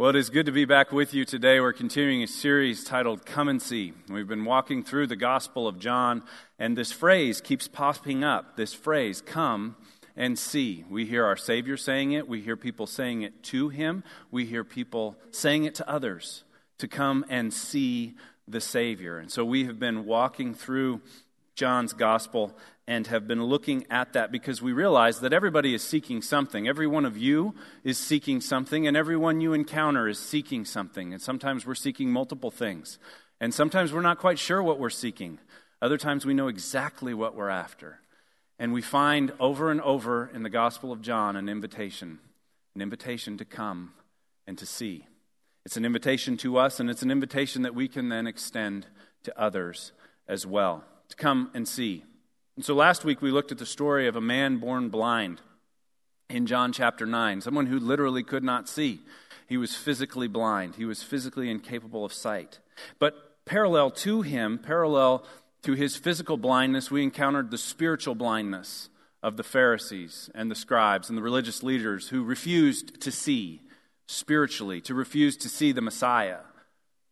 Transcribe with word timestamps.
Well, 0.00 0.08
it 0.08 0.16
is 0.16 0.30
good 0.30 0.46
to 0.46 0.52
be 0.52 0.64
back 0.64 0.92
with 0.92 1.12
you 1.12 1.26
today. 1.26 1.60
We're 1.60 1.74
continuing 1.74 2.22
a 2.22 2.26
series 2.26 2.84
titled 2.84 3.26
Come 3.26 3.48
and 3.48 3.60
See. 3.60 3.92
We've 4.08 4.26
been 4.26 4.46
walking 4.46 4.82
through 4.82 5.08
the 5.08 5.14
Gospel 5.14 5.68
of 5.68 5.78
John, 5.78 6.22
and 6.58 6.74
this 6.74 6.90
phrase 6.90 7.42
keeps 7.42 7.68
popping 7.68 8.24
up 8.24 8.56
this 8.56 8.72
phrase, 8.72 9.20
come 9.20 9.76
and 10.16 10.38
see. 10.38 10.86
We 10.88 11.04
hear 11.04 11.26
our 11.26 11.36
Savior 11.36 11.76
saying 11.76 12.12
it, 12.12 12.26
we 12.26 12.40
hear 12.40 12.56
people 12.56 12.86
saying 12.86 13.20
it 13.20 13.42
to 13.42 13.68
Him, 13.68 14.02
we 14.30 14.46
hear 14.46 14.64
people 14.64 15.18
saying 15.32 15.64
it 15.64 15.74
to 15.74 15.86
others 15.90 16.44
to 16.78 16.88
come 16.88 17.26
and 17.28 17.52
see 17.52 18.14
the 18.48 18.62
Savior. 18.62 19.18
And 19.18 19.30
so 19.30 19.44
we 19.44 19.66
have 19.66 19.78
been 19.78 20.06
walking 20.06 20.54
through 20.54 21.02
John's 21.54 21.92
Gospel 21.92 22.56
and 22.90 23.06
have 23.06 23.28
been 23.28 23.44
looking 23.44 23.86
at 23.88 24.14
that 24.14 24.32
because 24.32 24.60
we 24.60 24.72
realize 24.72 25.20
that 25.20 25.32
everybody 25.32 25.74
is 25.74 25.80
seeking 25.80 26.20
something. 26.20 26.66
Every 26.66 26.88
one 26.88 27.04
of 27.04 27.16
you 27.16 27.54
is 27.84 27.96
seeking 27.96 28.40
something, 28.40 28.84
and 28.84 28.96
everyone 28.96 29.40
you 29.40 29.52
encounter 29.52 30.08
is 30.08 30.18
seeking 30.18 30.64
something. 30.64 31.12
And 31.12 31.22
sometimes 31.22 31.64
we're 31.64 31.76
seeking 31.76 32.10
multiple 32.10 32.50
things. 32.50 32.98
And 33.40 33.54
sometimes 33.54 33.92
we're 33.92 34.00
not 34.00 34.18
quite 34.18 34.40
sure 34.40 34.60
what 34.60 34.80
we're 34.80 34.90
seeking. 34.90 35.38
Other 35.80 35.96
times 35.96 36.26
we 36.26 36.34
know 36.34 36.48
exactly 36.48 37.14
what 37.14 37.36
we're 37.36 37.48
after. 37.48 38.00
And 38.58 38.72
we 38.72 38.82
find 38.82 39.34
over 39.38 39.70
and 39.70 39.80
over 39.82 40.28
in 40.34 40.42
the 40.42 40.50
Gospel 40.50 40.90
of 40.90 41.00
John 41.00 41.36
an 41.36 41.48
invitation 41.48 42.18
an 42.74 42.82
invitation 42.82 43.36
to 43.36 43.44
come 43.44 43.92
and 44.48 44.58
to 44.58 44.66
see. 44.66 45.06
It's 45.64 45.76
an 45.76 45.84
invitation 45.84 46.36
to 46.38 46.56
us, 46.56 46.80
and 46.80 46.90
it's 46.90 47.02
an 47.02 47.10
invitation 47.12 47.62
that 47.62 47.74
we 47.74 47.86
can 47.86 48.08
then 48.08 48.26
extend 48.26 48.86
to 49.22 49.40
others 49.40 49.92
as 50.26 50.44
well 50.44 50.84
to 51.08 51.16
come 51.16 51.50
and 51.54 51.68
see. 51.68 52.04
And 52.60 52.64
so 52.66 52.74
last 52.74 53.06
week 53.06 53.22
we 53.22 53.30
looked 53.30 53.52
at 53.52 53.56
the 53.56 53.64
story 53.64 54.06
of 54.06 54.16
a 54.16 54.20
man 54.20 54.58
born 54.58 54.90
blind 54.90 55.40
in 56.28 56.44
John 56.44 56.74
chapter 56.74 57.06
9, 57.06 57.40
someone 57.40 57.64
who 57.64 57.78
literally 57.78 58.22
could 58.22 58.44
not 58.44 58.68
see. 58.68 59.00
He 59.48 59.56
was 59.56 59.74
physically 59.74 60.28
blind, 60.28 60.74
he 60.74 60.84
was 60.84 61.02
physically 61.02 61.50
incapable 61.50 62.04
of 62.04 62.12
sight. 62.12 62.58
But 62.98 63.46
parallel 63.46 63.90
to 63.92 64.20
him, 64.20 64.58
parallel 64.58 65.24
to 65.62 65.72
his 65.72 65.96
physical 65.96 66.36
blindness, 66.36 66.90
we 66.90 67.02
encountered 67.02 67.50
the 67.50 67.56
spiritual 67.56 68.14
blindness 68.14 68.90
of 69.22 69.38
the 69.38 69.42
Pharisees 69.42 70.28
and 70.34 70.50
the 70.50 70.54
scribes 70.54 71.08
and 71.08 71.16
the 71.16 71.22
religious 71.22 71.62
leaders 71.62 72.10
who 72.10 72.22
refused 72.22 73.00
to 73.00 73.10
see 73.10 73.62
spiritually, 74.06 74.82
to 74.82 74.94
refuse 74.94 75.34
to 75.38 75.48
see 75.48 75.72
the 75.72 75.80
Messiah, 75.80 76.40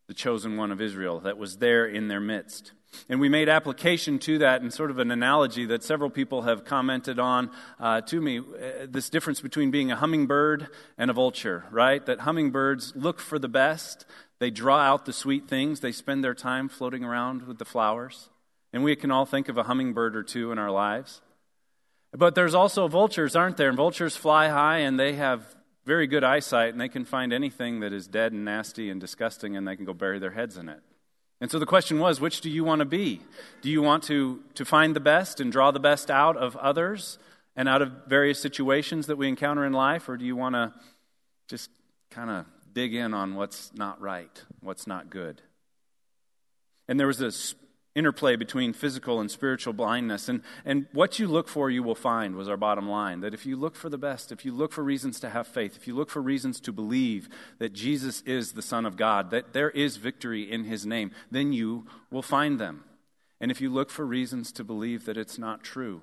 the 0.05 0.13
chosen 0.13 0.57
one 0.57 0.71
of 0.71 0.79
Israel 0.79 1.19
that 1.21 1.39
was 1.39 1.57
there 1.57 1.87
in 1.87 2.07
their 2.07 2.19
midst. 2.19 2.73
And 3.07 3.19
we 3.19 3.29
made 3.29 3.49
application 3.49 4.19
to 4.19 4.39
that 4.39 4.61
in 4.61 4.71
sort 4.71 4.91
of 4.91 4.99
an 4.99 5.11
analogy 5.11 5.65
that 5.65 5.83
several 5.83 6.09
people 6.09 6.43
have 6.43 6.65
commented 6.65 7.19
on 7.19 7.51
uh, 7.79 8.01
to 8.01 8.21
me 8.21 8.39
uh, 8.39 8.87
this 8.87 9.09
difference 9.09 9.41
between 9.41 9.71
being 9.71 9.91
a 9.91 9.95
hummingbird 9.95 10.67
and 10.97 11.09
a 11.09 11.13
vulture, 11.13 11.65
right? 11.71 12.05
That 12.05 12.21
hummingbirds 12.21 12.95
look 12.95 13.19
for 13.19 13.39
the 13.39 13.47
best, 13.47 14.05
they 14.39 14.51
draw 14.51 14.79
out 14.79 15.05
the 15.05 15.13
sweet 15.13 15.47
things, 15.47 15.79
they 15.79 15.91
spend 15.91 16.23
their 16.23 16.33
time 16.33 16.69
floating 16.69 17.03
around 17.03 17.43
with 17.43 17.57
the 17.57 17.65
flowers. 17.65 18.29
And 18.71 18.83
we 18.83 18.95
can 18.95 19.11
all 19.11 19.25
think 19.25 19.49
of 19.49 19.57
a 19.57 19.63
hummingbird 19.63 20.15
or 20.15 20.23
two 20.23 20.51
in 20.51 20.59
our 20.59 20.71
lives. 20.71 21.21
But 22.11 22.35
there's 22.35 22.55
also 22.55 22.87
vultures, 22.87 23.35
aren't 23.35 23.57
there? 23.57 23.69
And 23.69 23.77
vultures 23.77 24.15
fly 24.15 24.49
high 24.49 24.79
and 24.79 24.99
they 24.99 25.13
have 25.13 25.55
very 25.85 26.07
good 26.07 26.23
eyesight 26.23 26.71
and 26.71 26.81
they 26.81 26.89
can 26.89 27.05
find 27.05 27.33
anything 27.33 27.79
that 27.79 27.93
is 27.93 28.07
dead 28.07 28.31
and 28.31 28.45
nasty 28.45 28.89
and 28.89 28.99
disgusting 28.99 29.55
and 29.55 29.67
they 29.67 29.75
can 29.75 29.85
go 29.85 29.93
bury 29.93 30.19
their 30.19 30.31
heads 30.31 30.57
in 30.57 30.69
it. 30.69 30.81
And 31.41 31.49
so 31.49 31.57
the 31.57 31.65
question 31.65 31.99
was, 31.99 32.19
which 32.19 32.41
do 32.41 32.49
you 32.49 32.63
want 32.63 32.79
to 32.79 32.85
be? 32.85 33.21
Do 33.61 33.69
you 33.69 33.81
want 33.81 34.03
to, 34.03 34.41
to 34.55 34.65
find 34.65 34.95
the 34.95 34.99
best 34.99 35.39
and 35.39 35.51
draw 35.51 35.71
the 35.71 35.79
best 35.79 36.11
out 36.11 36.35
of 36.35 36.55
others 36.57 37.17
and 37.55 37.69
out 37.69 37.81
of 37.81 37.91
various 38.07 38.41
situations 38.41 39.07
that 39.07 39.17
we 39.17 39.27
encounter 39.27 39.65
in 39.65 39.71
life? 39.71 40.09
Or 40.09 40.17
do 40.17 40.25
you 40.25 40.35
want 40.35 40.55
to 40.55 40.73
just 41.47 41.69
kind 42.11 42.29
of 42.29 42.45
dig 42.73 42.93
in 42.93 43.13
on 43.13 43.35
what's 43.35 43.73
not 43.73 44.01
right, 44.01 44.43
what's 44.59 44.85
not 44.85 45.09
good? 45.09 45.41
And 46.87 46.99
there 46.99 47.07
was 47.07 47.19
this 47.19 47.55
interplay 47.95 48.35
between 48.35 48.73
physical 48.73 49.19
and 49.19 49.29
spiritual 49.29 49.73
blindness. 49.73 50.29
And, 50.29 50.41
and 50.63 50.87
what 50.93 51.19
you 51.19 51.27
look 51.27 51.47
for, 51.47 51.69
you 51.69 51.83
will 51.83 51.95
find, 51.95 52.35
was 52.35 52.47
our 52.47 52.57
bottom 52.57 52.87
line. 52.87 53.21
That 53.21 53.33
if 53.33 53.45
you 53.45 53.55
look 53.55 53.75
for 53.75 53.89
the 53.89 53.97
best, 53.97 54.31
if 54.31 54.45
you 54.45 54.53
look 54.53 54.71
for 54.71 54.83
reasons 54.83 55.19
to 55.21 55.29
have 55.29 55.47
faith, 55.47 55.75
if 55.75 55.87
you 55.87 55.95
look 55.95 56.09
for 56.09 56.21
reasons 56.21 56.59
to 56.61 56.71
believe 56.71 57.29
that 57.57 57.73
Jesus 57.73 58.21
is 58.21 58.53
the 58.53 58.61
Son 58.61 58.85
of 58.85 58.95
God, 58.95 59.31
that 59.31 59.53
there 59.53 59.71
is 59.71 59.97
victory 59.97 60.49
in 60.49 60.65
His 60.65 60.85
name, 60.85 61.11
then 61.31 61.51
you 61.51 61.87
will 62.11 62.21
find 62.21 62.59
them. 62.59 62.83
And 63.41 63.51
if 63.51 63.61
you 63.61 63.69
look 63.69 63.89
for 63.89 64.05
reasons 64.05 64.51
to 64.53 64.63
believe 64.63 65.05
that 65.05 65.17
it's 65.17 65.39
not 65.39 65.63
true, 65.63 66.01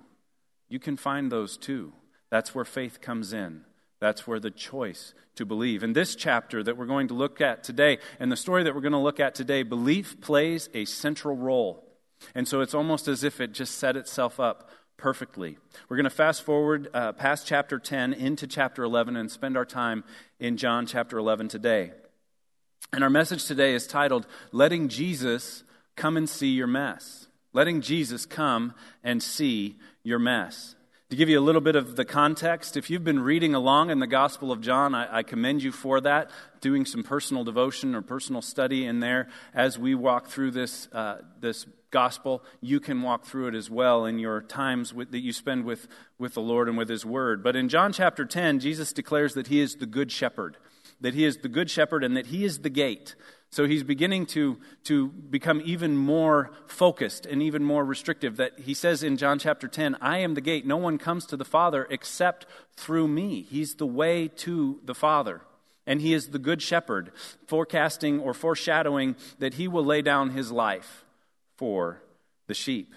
you 0.68 0.78
can 0.78 0.96
find 0.96 1.30
those 1.30 1.56
too. 1.56 1.92
That's 2.30 2.54
where 2.54 2.64
faith 2.64 3.00
comes 3.00 3.32
in. 3.32 3.64
That's 4.00 4.26
where 4.26 4.40
the 4.40 4.50
choice 4.50 5.14
to 5.36 5.46
believe. 5.46 5.82
In 5.82 5.92
this 5.92 6.14
chapter 6.14 6.62
that 6.62 6.76
we're 6.76 6.86
going 6.86 7.08
to 7.08 7.14
look 7.14 7.40
at 7.40 7.64
today, 7.64 7.98
and 8.20 8.30
the 8.30 8.36
story 8.36 8.62
that 8.64 8.74
we're 8.74 8.80
going 8.80 8.92
to 8.92 8.98
look 8.98 9.20
at 9.20 9.34
today, 9.34 9.62
belief 9.62 10.20
plays 10.20 10.68
a 10.74 10.84
central 10.84 11.36
role. 11.36 11.84
And 12.34 12.46
so 12.46 12.60
it's 12.60 12.74
almost 12.74 13.08
as 13.08 13.24
if 13.24 13.40
it 13.40 13.52
just 13.52 13.78
set 13.78 13.96
itself 13.96 14.40
up 14.40 14.70
perfectly. 14.96 15.58
We're 15.88 15.96
going 15.96 16.04
to 16.04 16.10
fast 16.10 16.42
forward 16.42 16.88
uh, 16.94 17.12
past 17.12 17.46
chapter 17.46 17.78
10 17.78 18.12
into 18.12 18.46
chapter 18.46 18.82
11 18.82 19.16
and 19.16 19.30
spend 19.30 19.56
our 19.56 19.66
time 19.66 20.04
in 20.40 20.56
John 20.56 20.86
chapter 20.86 21.18
11 21.18 21.48
today. 21.48 21.92
And 22.92 23.02
our 23.02 23.10
message 23.10 23.44
today 23.44 23.74
is 23.74 23.86
titled, 23.86 24.26
Letting 24.52 24.88
Jesus 24.88 25.64
Come 25.96 26.16
and 26.16 26.28
See 26.28 26.50
Your 26.50 26.66
Mess. 26.66 27.26
Letting 27.56 27.80
Jesus 27.80 28.26
come 28.26 28.74
and 29.02 29.22
see 29.22 29.76
your 30.02 30.18
mess. 30.18 30.75
To 31.10 31.14
give 31.14 31.28
you 31.28 31.38
a 31.38 31.40
little 31.40 31.60
bit 31.60 31.76
of 31.76 31.94
the 31.94 32.04
context, 32.04 32.76
if 32.76 32.90
you've 32.90 33.04
been 33.04 33.20
reading 33.20 33.54
along 33.54 33.90
in 33.90 34.00
the 34.00 34.08
Gospel 34.08 34.50
of 34.50 34.60
John, 34.60 34.92
I, 34.92 35.18
I, 35.18 35.22
commend 35.22 35.62
you 35.62 35.70
for 35.70 36.00
that, 36.00 36.32
doing 36.60 36.84
some 36.84 37.04
personal 37.04 37.44
devotion 37.44 37.94
or 37.94 38.02
personal 38.02 38.42
study 38.42 38.84
in 38.84 38.98
there 38.98 39.28
as 39.54 39.78
we 39.78 39.94
walk 39.94 40.26
through 40.26 40.50
this, 40.50 40.88
uh, 40.92 41.18
this 41.38 41.64
Gospel. 41.92 42.42
You 42.60 42.80
can 42.80 43.02
walk 43.02 43.24
through 43.24 43.46
it 43.46 43.54
as 43.54 43.70
well 43.70 44.04
in 44.04 44.18
your 44.18 44.40
times 44.40 44.92
with, 44.92 45.12
that 45.12 45.20
you 45.20 45.32
spend 45.32 45.64
with, 45.64 45.86
with 46.18 46.34
the 46.34 46.40
Lord 46.40 46.68
and 46.68 46.76
with 46.76 46.88
His 46.88 47.06
Word. 47.06 47.40
But 47.40 47.54
in 47.54 47.68
John 47.68 47.92
chapter 47.92 48.24
10, 48.24 48.58
Jesus 48.58 48.92
declares 48.92 49.34
that 49.34 49.46
He 49.46 49.60
is 49.60 49.76
the 49.76 49.86
Good 49.86 50.10
Shepherd, 50.10 50.56
that 51.00 51.14
He 51.14 51.24
is 51.24 51.36
the 51.36 51.48
Good 51.48 51.70
Shepherd 51.70 52.02
and 52.02 52.16
that 52.16 52.26
He 52.26 52.44
is 52.44 52.58
the 52.58 52.68
gate. 52.68 53.14
So 53.56 53.66
he's 53.66 53.84
beginning 53.84 54.26
to, 54.26 54.58
to 54.84 55.08
become 55.08 55.62
even 55.64 55.96
more 55.96 56.50
focused 56.66 57.24
and 57.24 57.42
even 57.42 57.64
more 57.64 57.86
restrictive. 57.86 58.36
That 58.36 58.58
he 58.58 58.74
says 58.74 59.02
in 59.02 59.16
John 59.16 59.38
chapter 59.38 59.66
10, 59.66 59.96
I 60.02 60.18
am 60.18 60.34
the 60.34 60.42
gate. 60.42 60.66
No 60.66 60.76
one 60.76 60.98
comes 60.98 61.24
to 61.24 61.38
the 61.38 61.44
Father 61.46 61.86
except 61.88 62.44
through 62.76 63.08
me. 63.08 63.40
He's 63.40 63.76
the 63.76 63.86
way 63.86 64.28
to 64.28 64.78
the 64.84 64.94
Father. 64.94 65.40
And 65.86 66.02
he 66.02 66.12
is 66.12 66.28
the 66.28 66.38
good 66.38 66.60
shepherd, 66.60 67.12
forecasting 67.46 68.20
or 68.20 68.34
foreshadowing 68.34 69.16
that 69.38 69.54
he 69.54 69.68
will 69.68 69.86
lay 69.86 70.02
down 70.02 70.32
his 70.32 70.52
life 70.52 71.06
for 71.56 72.02
the 72.48 72.54
sheep 72.54 72.92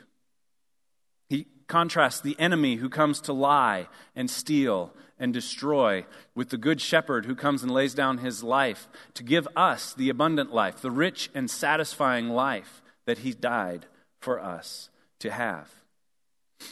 He 1.29 1.47
contrasts 1.67 2.19
the 2.19 2.37
enemy 2.37 2.75
who 2.75 2.89
comes 2.89 3.21
to 3.21 3.31
lie 3.31 3.87
and 4.13 4.29
steal 4.29 4.93
and 5.19 5.33
destroy 5.33 6.05
with 6.33 6.49
the 6.49 6.57
good 6.57 6.79
shepherd 6.79 7.25
who 7.25 7.35
comes 7.35 7.61
and 7.61 7.71
lays 7.71 7.93
down 7.93 8.19
his 8.19 8.43
life 8.43 8.87
to 9.13 9.23
give 9.23 9.47
us 9.55 9.93
the 9.93 10.09
abundant 10.09 10.53
life, 10.53 10.81
the 10.81 10.91
rich 10.91 11.29
and 11.35 11.49
satisfying 11.49 12.29
life 12.29 12.81
that 13.05 13.19
he 13.19 13.33
died 13.33 13.85
for 14.19 14.39
us 14.39 14.89
to 15.19 15.31
have. 15.31 15.69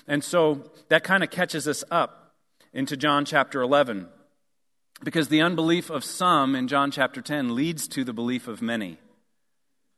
And 0.08 0.24
so 0.24 0.72
that 0.90 1.04
kind 1.04 1.24
of 1.24 1.30
catches 1.30 1.68
us 1.68 1.84
up 1.92 2.36
into 2.74 2.98
John 2.98 3.26
chapter 3.26 3.62
11 3.62 4.08
because 5.04 5.28
the 5.28 5.42
unbelief 5.42 5.90
of 5.90 6.04
some 6.04 6.56
in 6.56 6.68
John 6.68 6.92
chapter 6.92 7.22
10 7.22 7.56
leads 7.56 7.88
to 7.90 8.04
the 8.04 8.14
belief 8.14 8.48
of 8.48 8.62
many 8.62 8.98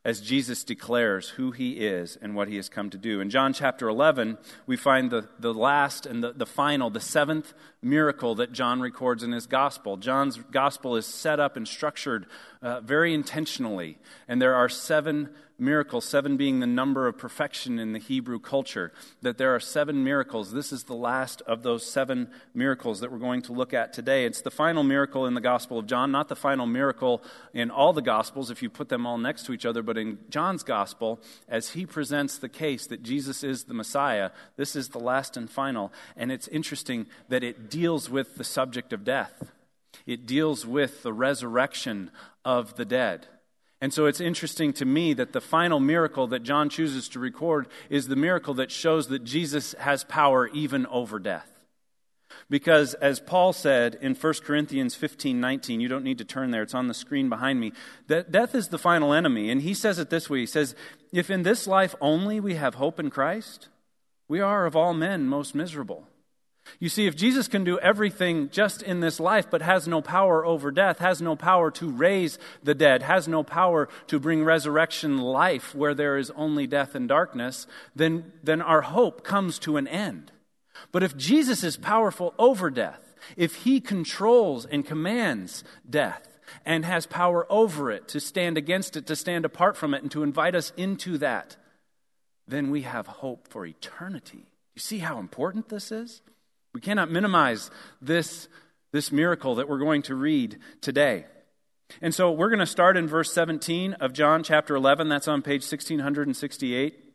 as 0.04 0.20
Jesus 0.20 0.64
declares 0.64 1.30
who 1.30 1.50
he 1.50 1.72
is 1.72 2.16
and 2.22 2.34
what 2.34 2.48
he 2.48 2.56
has 2.56 2.70
come 2.70 2.88
to 2.88 2.96
do. 2.96 3.20
In 3.20 3.28
John 3.28 3.52
chapter 3.52 3.86
11, 3.86 4.38
we 4.66 4.76
find 4.76 5.10
the, 5.10 5.28
the 5.38 5.52
last 5.52 6.06
and 6.06 6.24
the, 6.24 6.32
the 6.32 6.46
final, 6.46 6.88
the 6.88 7.00
seventh 7.00 7.52
miracle 7.82 8.34
that 8.36 8.52
John 8.52 8.80
records 8.80 9.22
in 9.22 9.32
his 9.32 9.46
gospel. 9.46 9.98
John's 9.98 10.38
gospel 10.50 10.96
is 10.96 11.04
set 11.04 11.38
up 11.38 11.56
and 11.56 11.68
structured 11.68 12.26
uh, 12.62 12.80
very 12.80 13.12
intentionally, 13.12 13.98
and 14.26 14.40
there 14.40 14.54
are 14.54 14.70
seven 14.70 15.28
miracles, 15.60 16.04
seven 16.04 16.36
being 16.36 16.60
the 16.60 16.66
number 16.66 17.06
of 17.06 17.18
perfection 17.18 17.78
in 17.78 17.92
the 17.92 17.98
Hebrew 17.98 18.38
culture, 18.38 18.92
that 19.22 19.38
there 19.38 19.54
are 19.54 19.60
seven 19.60 20.02
miracles. 20.02 20.52
This 20.52 20.72
is 20.72 20.84
the 20.84 20.94
last 20.94 21.42
of 21.42 21.62
those 21.62 21.86
seven 21.86 22.30
miracles 22.54 23.00
that 23.00 23.12
we're 23.12 23.18
going 23.18 23.42
to 23.42 23.52
look 23.52 23.74
at 23.74 23.92
today. 23.92 24.24
It's 24.24 24.42
the 24.42 24.50
final 24.50 24.82
miracle 24.82 25.26
in 25.26 25.34
the 25.34 25.40
Gospel 25.40 25.78
of 25.78 25.86
John, 25.86 26.10
not 26.10 26.28
the 26.28 26.36
final 26.36 26.66
miracle 26.66 27.22
in 27.52 27.70
all 27.70 27.92
the 27.92 28.02
Gospels 28.02 28.50
if 28.50 28.62
you 28.62 28.70
put 28.70 28.88
them 28.88 29.06
all 29.06 29.18
next 29.18 29.44
to 29.46 29.52
each 29.52 29.66
other, 29.66 29.82
but 29.82 29.98
in 29.98 30.18
John's 30.30 30.62
Gospel, 30.62 31.20
as 31.48 31.70
he 31.70 31.86
presents 31.86 32.38
the 32.38 32.48
case 32.48 32.86
that 32.86 33.02
Jesus 33.02 33.44
is 33.44 33.64
the 33.64 33.74
Messiah, 33.74 34.30
this 34.56 34.74
is 34.74 34.88
the 34.88 34.98
last 34.98 35.36
and 35.36 35.50
final. 35.50 35.92
And 36.16 36.32
it's 36.32 36.48
interesting 36.48 37.06
that 37.28 37.44
it 37.44 37.70
deals 37.70 38.08
with 38.08 38.36
the 38.36 38.44
subject 38.44 38.92
of 38.92 39.04
death. 39.04 39.50
It 40.06 40.26
deals 40.26 40.66
with 40.66 41.02
the 41.02 41.12
resurrection 41.12 42.10
of 42.44 42.76
the 42.76 42.84
dead. 42.84 43.26
And 43.80 43.94
so 43.94 44.06
it's 44.06 44.20
interesting 44.20 44.72
to 44.74 44.84
me 44.84 45.14
that 45.14 45.32
the 45.32 45.40
final 45.40 45.80
miracle 45.80 46.26
that 46.28 46.42
John 46.42 46.68
chooses 46.68 47.08
to 47.10 47.18
record 47.18 47.66
is 47.88 48.08
the 48.08 48.16
miracle 48.16 48.54
that 48.54 48.70
shows 48.70 49.08
that 49.08 49.24
Jesus 49.24 49.74
has 49.78 50.04
power 50.04 50.48
even 50.48 50.86
over 50.86 51.18
death. 51.18 51.46
Because 52.50 52.94
as 52.94 53.20
Paul 53.20 53.52
said 53.52 53.96
in 54.00 54.14
1 54.14 54.34
Corinthians 54.44 54.94
15 54.94 55.40
19, 55.40 55.80
you 55.80 55.88
don't 55.88 56.04
need 56.04 56.18
to 56.18 56.24
turn 56.24 56.50
there, 56.50 56.62
it's 56.62 56.74
on 56.74 56.88
the 56.88 56.94
screen 56.94 57.28
behind 57.28 57.60
me, 57.60 57.72
that 58.08 58.30
death 58.30 58.54
is 58.54 58.68
the 58.68 58.78
final 58.78 59.12
enemy. 59.12 59.50
And 59.50 59.62
he 59.62 59.72
says 59.72 59.98
it 59.98 60.10
this 60.10 60.28
way 60.28 60.40
He 60.40 60.46
says, 60.46 60.74
If 61.12 61.30
in 61.30 61.42
this 61.42 61.66
life 61.66 61.94
only 62.00 62.40
we 62.40 62.54
have 62.56 62.74
hope 62.74 63.00
in 63.00 63.08
Christ, 63.08 63.68
we 64.28 64.40
are 64.40 64.66
of 64.66 64.76
all 64.76 64.94
men 64.94 65.26
most 65.26 65.54
miserable. 65.54 66.06
You 66.78 66.88
see, 66.88 67.06
if 67.06 67.16
Jesus 67.16 67.48
can 67.48 67.64
do 67.64 67.78
everything 67.78 68.48
just 68.50 68.82
in 68.82 69.00
this 69.00 69.18
life, 69.18 69.46
but 69.50 69.62
has 69.62 69.88
no 69.88 70.00
power 70.00 70.44
over 70.44 70.70
death, 70.70 70.98
has 70.98 71.20
no 71.20 71.36
power 71.36 71.70
to 71.72 71.90
raise 71.90 72.38
the 72.62 72.74
dead, 72.74 73.02
has 73.02 73.26
no 73.26 73.42
power 73.42 73.88
to 74.06 74.18
bring 74.18 74.44
resurrection 74.44 75.18
life 75.18 75.74
where 75.74 75.94
there 75.94 76.16
is 76.16 76.30
only 76.32 76.66
death 76.66 76.94
and 76.94 77.08
darkness, 77.08 77.66
then, 77.94 78.32
then 78.42 78.62
our 78.62 78.82
hope 78.82 79.24
comes 79.24 79.58
to 79.60 79.76
an 79.76 79.88
end. 79.88 80.32
But 80.92 81.02
if 81.02 81.16
Jesus 81.16 81.64
is 81.64 81.76
powerful 81.76 82.34
over 82.38 82.70
death, 82.70 83.14
if 83.36 83.56
he 83.56 83.80
controls 83.80 84.64
and 84.64 84.86
commands 84.86 85.64
death, 85.88 86.26
and 86.64 86.84
has 86.84 87.06
power 87.06 87.46
over 87.50 87.90
it, 87.90 88.08
to 88.08 88.20
stand 88.20 88.58
against 88.58 88.96
it, 88.96 89.06
to 89.06 89.16
stand 89.16 89.44
apart 89.44 89.76
from 89.76 89.94
it, 89.94 90.02
and 90.02 90.10
to 90.10 90.22
invite 90.22 90.54
us 90.54 90.72
into 90.76 91.18
that, 91.18 91.56
then 92.46 92.70
we 92.70 92.82
have 92.82 93.06
hope 93.06 93.46
for 93.48 93.64
eternity. 93.64 94.46
You 94.74 94.80
see 94.80 94.98
how 94.98 95.18
important 95.18 95.68
this 95.68 95.92
is? 95.92 96.22
We 96.72 96.80
cannot 96.80 97.10
minimize 97.10 97.70
this, 98.00 98.48
this 98.92 99.10
miracle 99.10 99.56
that 99.56 99.68
we're 99.68 99.78
going 99.78 100.02
to 100.02 100.14
read 100.14 100.58
today. 100.80 101.26
And 102.00 102.14
so 102.14 102.30
we're 102.30 102.50
going 102.50 102.60
to 102.60 102.66
start 102.66 102.96
in 102.96 103.08
verse 103.08 103.32
17 103.32 103.94
of 103.94 104.12
John 104.12 104.42
chapter 104.42 104.76
11. 104.76 105.08
That's 105.08 105.28
on 105.28 105.42
page 105.42 105.62
1668 105.62 107.10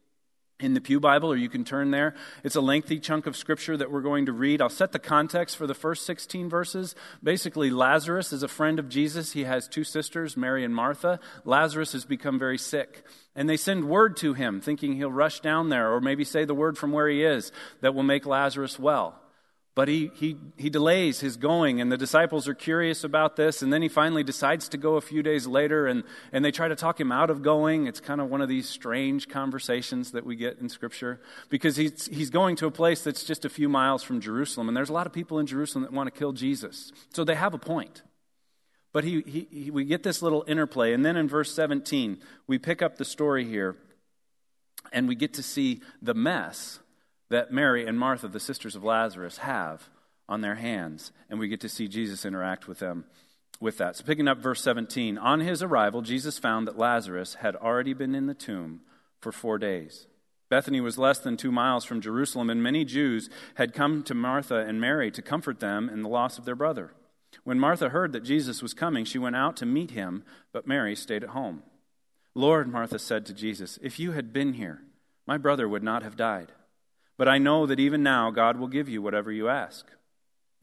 in 0.59 0.73
the 0.73 0.81
Pew 0.81 1.01
Bible, 1.01 1.31
or 1.31 1.35
you 1.35 1.49
can 1.49 1.65
turn 1.65 1.91
there. 1.91 2.15
It's 2.43 2.55
a 2.55 2.61
lengthy 2.61 2.99
chunk 2.99 3.27
of 3.27 3.35
scripture 3.35 3.75
that 3.75 3.91
we're 3.91 4.01
going 4.01 4.25
to 4.27 4.31
read. 4.31 4.61
I'll 4.61 4.69
set 4.69 4.93
the 4.93 4.99
context 4.99 5.57
for 5.57 5.67
the 5.67 5.73
first 5.73 6.05
16 6.05 6.49
verses. 6.49 6.95
Basically, 7.21 7.69
Lazarus 7.69 8.31
is 8.31 8.41
a 8.41 8.47
friend 8.47 8.79
of 8.79 8.87
Jesus. 8.87 9.33
He 9.33 9.43
has 9.43 9.67
two 9.67 9.83
sisters, 9.83 10.37
Mary 10.37 10.63
and 10.63 10.73
Martha. 10.73 11.19
Lazarus 11.43 11.91
has 11.91 12.05
become 12.05 12.39
very 12.39 12.57
sick. 12.57 13.03
And 13.35 13.49
they 13.49 13.57
send 13.57 13.89
word 13.89 14.15
to 14.17 14.33
him, 14.33 14.61
thinking 14.61 14.95
he'll 14.95 15.11
rush 15.11 15.41
down 15.41 15.69
there, 15.69 15.93
or 15.93 15.99
maybe 15.99 16.23
say 16.23 16.45
the 16.45 16.53
word 16.53 16.77
from 16.77 16.93
where 16.93 17.09
he 17.09 17.23
is 17.23 17.51
that 17.81 17.93
will 17.93 18.03
make 18.03 18.25
Lazarus 18.25 18.79
well. 18.79 19.19
But 19.75 19.89
he, 19.89 20.09
he, 20.15 20.37
he 20.55 20.69
delays 20.69 21.19
his 21.19 21.35
going, 21.35 21.81
and 21.81 21.91
the 21.91 21.97
disciples 21.97 22.47
are 22.47 22.53
curious 22.53 23.03
about 23.03 23.35
this. 23.35 23.61
And 23.61 23.73
then 23.73 23.81
he 23.81 23.89
finally 23.89 24.23
decides 24.23 24.69
to 24.69 24.77
go 24.77 24.95
a 24.95 25.01
few 25.01 25.21
days 25.21 25.47
later, 25.47 25.85
and, 25.85 26.03
and 26.31 26.45
they 26.45 26.51
try 26.51 26.69
to 26.69 26.77
talk 26.77 26.97
him 26.97 27.11
out 27.11 27.29
of 27.29 27.41
going. 27.41 27.85
It's 27.85 27.99
kind 27.99 28.21
of 28.21 28.29
one 28.29 28.39
of 28.39 28.47
these 28.47 28.69
strange 28.69 29.27
conversations 29.27 30.11
that 30.11 30.25
we 30.25 30.37
get 30.37 30.59
in 30.59 30.69
Scripture 30.69 31.19
because 31.49 31.75
he's, 31.75 32.05
he's 32.05 32.29
going 32.29 32.55
to 32.55 32.67
a 32.67 32.71
place 32.71 33.03
that's 33.03 33.25
just 33.25 33.43
a 33.43 33.49
few 33.49 33.67
miles 33.67 34.01
from 34.01 34.21
Jerusalem, 34.21 34.69
and 34.69 34.77
there's 34.77 34.89
a 34.89 34.93
lot 34.93 35.07
of 35.07 35.13
people 35.13 35.39
in 35.39 35.45
Jerusalem 35.45 35.83
that 35.83 35.91
want 35.91 36.11
to 36.11 36.17
kill 36.17 36.31
Jesus. 36.31 36.93
So 37.13 37.25
they 37.25 37.35
have 37.35 37.53
a 37.53 37.59
point. 37.59 38.01
But 38.93 39.03
he, 39.03 39.23
he, 39.27 39.47
he, 39.51 39.71
we 39.71 39.83
get 39.83 40.03
this 40.03 40.21
little 40.21 40.45
interplay. 40.47 40.93
And 40.93 41.05
then 41.05 41.17
in 41.17 41.27
verse 41.27 41.53
17, 41.53 42.19
we 42.47 42.57
pick 42.57 42.81
up 42.81 42.95
the 42.95 43.03
story 43.03 43.43
here, 43.43 43.75
and 44.93 45.05
we 45.05 45.15
get 45.15 45.33
to 45.33 45.43
see 45.43 45.81
the 46.01 46.13
mess 46.13 46.79
that 47.29 47.51
Mary 47.51 47.85
and 47.85 47.99
Martha, 47.99 48.27
the 48.27 48.39
sisters 48.39 48.75
of 48.75 48.83
Lazarus, 48.83 49.39
have 49.39 49.89
on 50.27 50.41
their 50.41 50.55
hands. 50.55 51.11
And 51.29 51.39
we 51.39 51.47
get 51.47 51.61
to 51.61 51.69
see 51.69 51.87
Jesus 51.87 52.25
interact 52.25 52.67
with 52.67 52.79
them 52.79 53.05
with 53.59 53.77
that. 53.77 53.95
So, 53.95 54.03
picking 54.03 54.27
up 54.27 54.39
verse 54.39 54.61
17, 54.61 55.17
on 55.17 55.39
his 55.39 55.63
arrival, 55.63 56.01
Jesus 56.01 56.37
found 56.37 56.67
that 56.67 56.77
Lazarus 56.77 57.35
had 57.35 57.55
already 57.55 57.93
been 57.93 58.15
in 58.15 58.27
the 58.27 58.33
tomb 58.33 58.81
for 59.19 59.31
four 59.31 59.57
days. 59.57 60.07
Bethany 60.49 60.79
was 60.79 60.97
less 60.97 61.19
than 61.19 61.37
two 61.37 61.51
miles 61.51 61.85
from 61.85 62.01
Jerusalem, 62.01 62.49
and 62.49 62.61
many 62.61 62.85
Jews 62.85 63.29
had 63.55 63.73
come 63.73 64.03
to 64.03 64.13
Martha 64.13 64.57
and 64.57 64.79
Mary 64.79 65.09
to 65.11 65.21
comfort 65.21 65.59
them 65.59 65.89
in 65.89 66.03
the 66.03 66.09
loss 66.09 66.37
of 66.37 66.45
their 66.45 66.55
brother. 66.55 66.93
When 67.43 67.59
Martha 67.59 67.89
heard 67.89 68.11
that 68.13 68.23
Jesus 68.23 68.61
was 68.61 68.73
coming, 68.73 69.05
she 69.05 69.17
went 69.17 69.35
out 69.35 69.57
to 69.57 69.65
meet 69.65 69.91
him, 69.91 70.23
but 70.51 70.67
Mary 70.67 70.95
stayed 70.95 71.23
at 71.23 71.31
home. 71.31 71.63
Lord, 72.33 72.67
Martha 72.67 72.99
said 72.99 73.25
to 73.25 73.33
Jesus, 73.33 73.79
if 73.81 73.99
you 73.99 74.11
had 74.11 74.31
been 74.31 74.53
here, 74.53 74.81
my 75.25 75.37
brother 75.37 75.67
would 75.67 75.83
not 75.83 76.03
have 76.03 76.15
died. 76.15 76.51
But 77.17 77.29
I 77.29 77.37
know 77.37 77.65
that 77.65 77.79
even 77.79 78.03
now 78.03 78.31
God 78.31 78.57
will 78.57 78.67
give 78.67 78.89
you 78.89 79.01
whatever 79.01 79.31
you 79.31 79.47
ask. 79.47 79.85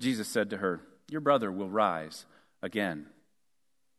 Jesus 0.01 0.29
said 0.29 0.51
to 0.51 0.59
her, 0.59 0.81
Your 1.09 1.21
brother 1.21 1.51
will 1.51 1.71
rise 1.71 2.27
again. 2.63 3.07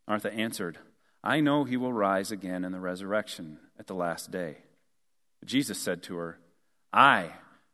Martha 0.07 0.31
answered, 0.33 0.77
I 1.23 1.39
know 1.39 1.63
he 1.63 1.77
will 1.77 1.93
rise 1.93 2.31
again 2.31 2.65
in 2.65 2.71
the 2.71 2.79
resurrection 2.79 3.59
at 3.79 3.87
the 3.87 3.95
last 3.95 4.29
day. 4.29 4.57
But 5.39 5.49
Jesus 5.49 5.79
said 5.79 6.03
to 6.03 6.15
her, 6.17 6.39
I 6.91 7.31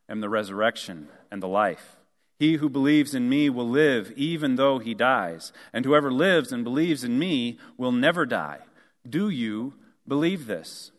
am 0.08 0.22
the 0.22 0.30
resurrection 0.30 1.10
and 1.32 1.42
the 1.42 1.48
life. 1.48 1.98
He 2.38 2.56
who 2.56 2.70
believes 2.70 3.14
in 3.14 3.28
me 3.28 3.50
will 3.50 3.68
live 3.68 4.14
even 4.16 4.56
though 4.56 4.80
he 4.80 4.94
dies, 4.94 5.52
and 5.74 5.84
whoever 5.84 6.12
lives 6.12 6.54
and 6.54 6.64
believes 6.64 7.04
in 7.04 7.20
me 7.20 7.60
will 7.76 7.92
never 7.92 8.26
die. 8.26 8.60
Do 9.08 9.30
you 9.30 9.74
believe 10.08 10.46
this? 10.46 10.92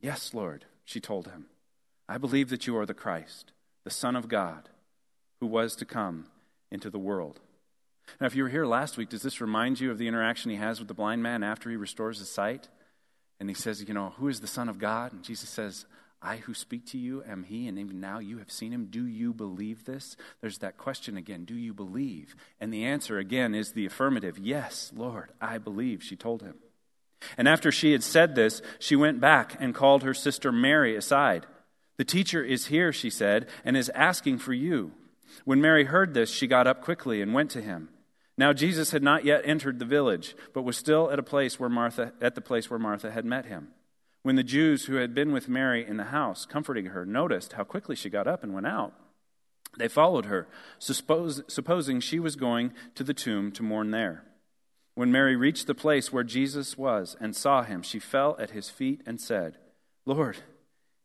Yes, 0.00 0.34
Lord, 0.34 0.66
she 0.84 1.00
told 1.00 1.28
him. 1.28 1.46
I 2.08 2.18
believe 2.18 2.48
that 2.50 2.66
you 2.66 2.76
are 2.78 2.86
the 2.86 2.94
Christ, 2.94 3.52
the 3.84 3.90
Son 3.90 4.16
of 4.16 4.28
God, 4.28 4.68
who 5.40 5.46
was 5.46 5.76
to 5.76 5.84
come 5.84 6.26
into 6.70 6.90
the 6.90 6.98
world. 6.98 7.40
Now, 8.20 8.26
if 8.26 8.34
you 8.34 8.42
were 8.42 8.48
here 8.48 8.66
last 8.66 8.96
week, 8.96 9.10
does 9.10 9.22
this 9.22 9.40
remind 9.40 9.80
you 9.80 9.90
of 9.90 9.98
the 9.98 10.08
interaction 10.08 10.50
he 10.50 10.56
has 10.56 10.78
with 10.78 10.88
the 10.88 10.94
blind 10.94 11.22
man 11.22 11.42
after 11.42 11.68
he 11.68 11.76
restores 11.76 12.18
his 12.18 12.30
sight? 12.30 12.68
And 13.38 13.48
he 13.48 13.54
says, 13.54 13.86
You 13.86 13.94
know, 13.94 14.14
who 14.16 14.28
is 14.28 14.40
the 14.40 14.46
Son 14.46 14.68
of 14.68 14.78
God? 14.78 15.12
And 15.12 15.22
Jesus 15.22 15.50
says, 15.50 15.84
I 16.20 16.38
who 16.38 16.54
speak 16.54 16.86
to 16.86 16.98
you 16.98 17.22
am 17.28 17.44
he, 17.44 17.68
and 17.68 17.78
even 17.78 18.00
now 18.00 18.18
you 18.18 18.38
have 18.38 18.50
seen 18.50 18.72
him. 18.72 18.88
Do 18.90 19.06
you 19.06 19.32
believe 19.32 19.84
this? 19.84 20.16
There's 20.40 20.58
that 20.58 20.76
question 20.76 21.16
again 21.16 21.44
Do 21.44 21.54
you 21.54 21.72
believe? 21.72 22.34
And 22.60 22.72
the 22.72 22.84
answer 22.84 23.18
again 23.18 23.54
is 23.54 23.72
the 23.72 23.86
affirmative 23.86 24.38
Yes, 24.38 24.92
Lord, 24.96 25.30
I 25.40 25.58
believe, 25.58 26.02
she 26.02 26.16
told 26.16 26.42
him. 26.42 26.56
And 27.36 27.48
after 27.48 27.70
she 27.70 27.92
had 27.92 28.02
said 28.02 28.34
this, 28.34 28.62
she 28.78 28.96
went 28.96 29.20
back 29.20 29.56
and 29.60 29.74
called 29.74 30.02
her 30.02 30.14
sister 30.14 30.52
Mary 30.52 30.96
aside. 30.96 31.46
The 31.98 32.04
teacher 32.04 32.42
is 32.42 32.66
here, 32.66 32.92
she 32.92 33.10
said, 33.10 33.48
and 33.64 33.76
is 33.76 33.90
asking 33.90 34.38
for 34.38 34.52
you. 34.54 34.92
When 35.44 35.60
Mary 35.60 35.84
heard 35.84 36.14
this, 36.14 36.30
she 36.30 36.46
got 36.46 36.66
up 36.66 36.80
quickly 36.80 37.20
and 37.20 37.34
went 37.34 37.50
to 37.50 37.60
him. 37.60 37.90
Now 38.38 38.52
Jesus 38.52 38.92
had 38.92 39.02
not 39.02 39.24
yet 39.24 39.42
entered 39.44 39.78
the 39.78 39.84
village, 39.84 40.36
but 40.54 40.62
was 40.62 40.76
still 40.76 41.10
at 41.10 41.18
a 41.18 41.24
place 41.24 41.58
where 41.58 41.68
Martha 41.68 42.12
at 42.20 42.36
the 42.36 42.40
place 42.40 42.70
where 42.70 42.78
Martha 42.78 43.10
had 43.10 43.24
met 43.24 43.46
him. 43.46 43.68
When 44.22 44.36
the 44.36 44.44
Jews 44.44 44.84
who 44.84 44.94
had 44.94 45.14
been 45.14 45.32
with 45.32 45.48
Mary 45.48 45.84
in 45.84 45.96
the 45.96 46.04
house, 46.04 46.46
comforting 46.46 46.86
her, 46.86 47.04
noticed 47.04 47.54
how 47.54 47.64
quickly 47.64 47.96
she 47.96 48.10
got 48.10 48.28
up 48.28 48.44
and 48.44 48.54
went 48.54 48.66
out, 48.66 48.94
they 49.76 49.88
followed 49.88 50.26
her, 50.26 50.48
suppose, 50.78 51.42
supposing 51.48 52.00
she 52.00 52.20
was 52.20 52.36
going 52.36 52.72
to 52.94 53.04
the 53.04 53.14
tomb 53.14 53.50
to 53.52 53.62
mourn 53.62 53.90
there. 53.90 54.24
When 54.94 55.12
Mary 55.12 55.36
reached 55.36 55.66
the 55.66 55.74
place 55.74 56.12
where 56.12 56.24
Jesus 56.24 56.76
was 56.76 57.16
and 57.20 57.34
saw 57.34 57.62
him, 57.62 57.82
she 57.82 57.98
fell 57.98 58.36
at 58.38 58.50
his 58.50 58.70
feet 58.70 59.02
and 59.06 59.20
said, 59.20 59.58
Lord, 60.04 60.38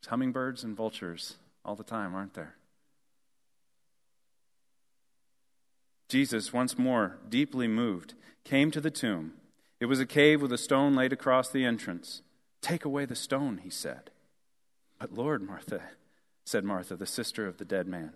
There's 0.00 0.10
hummingbirds 0.10 0.64
and 0.64 0.76
vultures 0.76 1.36
all 1.64 1.76
the 1.76 1.84
time, 1.84 2.14
aren't 2.14 2.34
there? 2.34 2.56
Jesus, 6.08 6.52
once 6.52 6.78
more 6.78 7.18
deeply 7.28 7.68
moved, 7.68 8.14
came 8.44 8.70
to 8.70 8.80
the 8.80 8.90
tomb. 8.90 9.34
It 9.78 9.86
was 9.86 10.00
a 10.00 10.06
cave 10.06 10.42
with 10.42 10.52
a 10.52 10.58
stone 10.58 10.94
laid 10.94 11.12
across 11.12 11.50
the 11.50 11.64
entrance. 11.64 12.22
Take 12.60 12.84
away 12.84 13.04
the 13.04 13.14
stone, 13.14 13.60
he 13.62 13.70
said. 13.70 14.10
But 14.98 15.12
Lord, 15.12 15.42
Martha, 15.42 15.82
said 16.44 16.64
Martha, 16.64 16.96
the 16.96 17.06
sister 17.06 17.46
of 17.46 17.58
the 17.58 17.64
dead 17.64 17.86
man, 17.86 18.12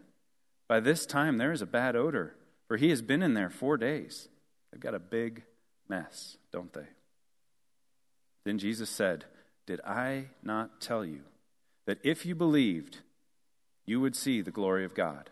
by 0.69 0.81
this 0.81 1.07
time 1.07 1.39
there 1.39 1.53
is 1.53 1.63
a 1.63 1.67
bad 1.67 1.95
odor, 1.95 2.35
for 2.67 2.77
he 2.77 2.91
has 2.91 3.01
been 3.03 3.23
in 3.23 3.35
there 3.35 3.51
four 3.51 3.77
days. 3.77 4.29
They've 4.73 4.81
got 4.81 4.95
a 4.95 4.99
big 4.99 5.45
mess, 5.89 6.37
don't 6.51 6.73
they? 6.73 6.89
Then 8.45 8.59
Jesus 8.59 8.91
said, 8.91 9.27
Did 9.67 9.81
I 9.83 10.27
not 10.43 10.81
tell 10.81 11.05
you? 11.05 11.21
That 11.87 11.99
if 12.03 12.25
you 12.25 12.35
believed, 12.35 12.99
you 13.87 14.01
would 14.01 14.17
see 14.17 14.41
the 14.41 14.51
glory 14.51 14.85
of 14.85 14.95
God. 14.95 15.31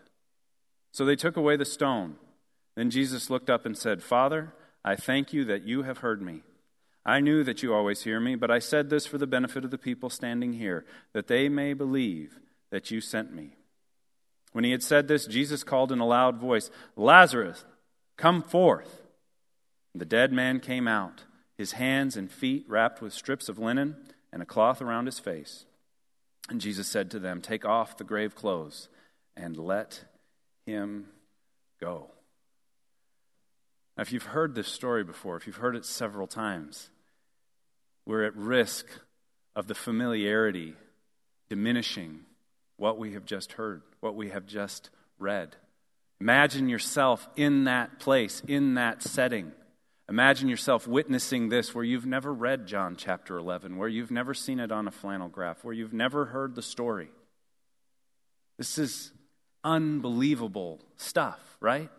So 0.91 1.05
they 1.05 1.15
took 1.15 1.37
away 1.37 1.55
the 1.55 1.65
stone. 1.65 2.15
Then 2.75 2.89
Jesus 2.89 3.29
looked 3.29 3.49
up 3.49 3.65
and 3.65 3.77
said, 3.77 4.03
Father, 4.03 4.53
I 4.85 4.95
thank 4.95 5.33
you 5.33 5.45
that 5.45 5.63
you 5.63 5.83
have 5.83 5.99
heard 5.99 6.21
me. 6.21 6.41
I 7.05 7.19
knew 7.19 7.43
that 7.43 7.61
you 7.61 7.73
always 7.73 8.03
hear 8.03 8.19
me, 8.19 8.35
but 8.35 8.51
I 8.51 8.59
said 8.59 8.89
this 8.89 9.05
for 9.05 9.17
the 9.17 9.27
benefit 9.27 9.65
of 9.65 9.71
the 9.71 9.77
people 9.77 10.09
standing 10.09 10.53
here, 10.53 10.85
that 11.11 11.27
they 11.27 11.49
may 11.49 11.73
believe 11.73 12.39
that 12.71 12.91
you 12.91 13.01
sent 13.01 13.33
me. 13.33 13.55
When 14.53 14.63
he 14.63 14.71
had 14.71 14.83
said 14.83 15.07
this, 15.07 15.25
Jesus 15.25 15.63
called 15.63 15.91
in 15.91 15.99
a 15.99 16.05
loud 16.05 16.37
voice, 16.37 16.69
Lazarus, 16.95 17.65
come 18.17 18.41
forth. 18.41 19.01
The 19.95 20.05
dead 20.05 20.31
man 20.31 20.59
came 20.59 20.87
out, 20.87 21.23
his 21.57 21.73
hands 21.73 22.15
and 22.15 22.31
feet 22.31 22.65
wrapped 22.67 23.01
with 23.01 23.13
strips 23.13 23.49
of 23.49 23.59
linen 23.59 23.95
and 24.31 24.41
a 24.41 24.45
cloth 24.45 24.81
around 24.81 25.07
his 25.07 25.19
face. 25.19 25.65
And 26.53 26.61
Jesus 26.61 26.87
said 26.87 27.09
to 27.09 27.19
them, 27.19 27.41
Take 27.41 27.65
off 27.65 27.97
the 27.97 28.03
grave 28.03 28.35
clothes 28.35 28.87
and 29.35 29.57
let 29.57 30.05
him 30.67 31.07
go. 31.81 32.11
Now, 33.97 34.03
if 34.03 34.11
you've 34.11 34.21
heard 34.21 34.53
this 34.53 34.67
story 34.67 35.03
before, 35.03 35.35
if 35.35 35.47
you've 35.47 35.55
heard 35.55 35.75
it 35.75 35.83
several 35.83 36.27
times, 36.27 36.91
we're 38.05 38.23
at 38.23 38.35
risk 38.35 38.85
of 39.55 39.65
the 39.65 39.73
familiarity 39.73 40.75
diminishing 41.49 42.19
what 42.77 42.99
we 42.99 43.13
have 43.13 43.25
just 43.25 43.53
heard, 43.53 43.81
what 43.99 44.13
we 44.13 44.29
have 44.29 44.45
just 44.45 44.91
read. 45.17 45.55
Imagine 46.21 46.69
yourself 46.69 47.27
in 47.35 47.63
that 47.63 47.97
place, 47.97 48.43
in 48.47 48.75
that 48.75 49.01
setting. 49.01 49.53
Imagine 50.09 50.49
yourself 50.49 50.85
witnessing 50.85 51.49
this 51.49 51.73
where 51.73 51.83
you've 51.83 52.05
never 52.05 52.33
read 52.33 52.67
John 52.67 52.95
chapter 52.97 53.37
11, 53.37 53.77
where 53.77 53.87
you've 53.87 54.11
never 54.11 54.33
seen 54.33 54.59
it 54.59 54.71
on 54.71 54.87
a 54.87 54.91
flannel 54.91 55.29
graph, 55.29 55.63
where 55.63 55.73
you've 55.73 55.93
never 55.93 56.25
heard 56.25 56.55
the 56.55 56.61
story. 56.61 57.09
This 58.57 58.77
is 58.77 59.11
unbelievable 59.63 60.81
stuff, 60.97 61.39
right? 61.61 61.89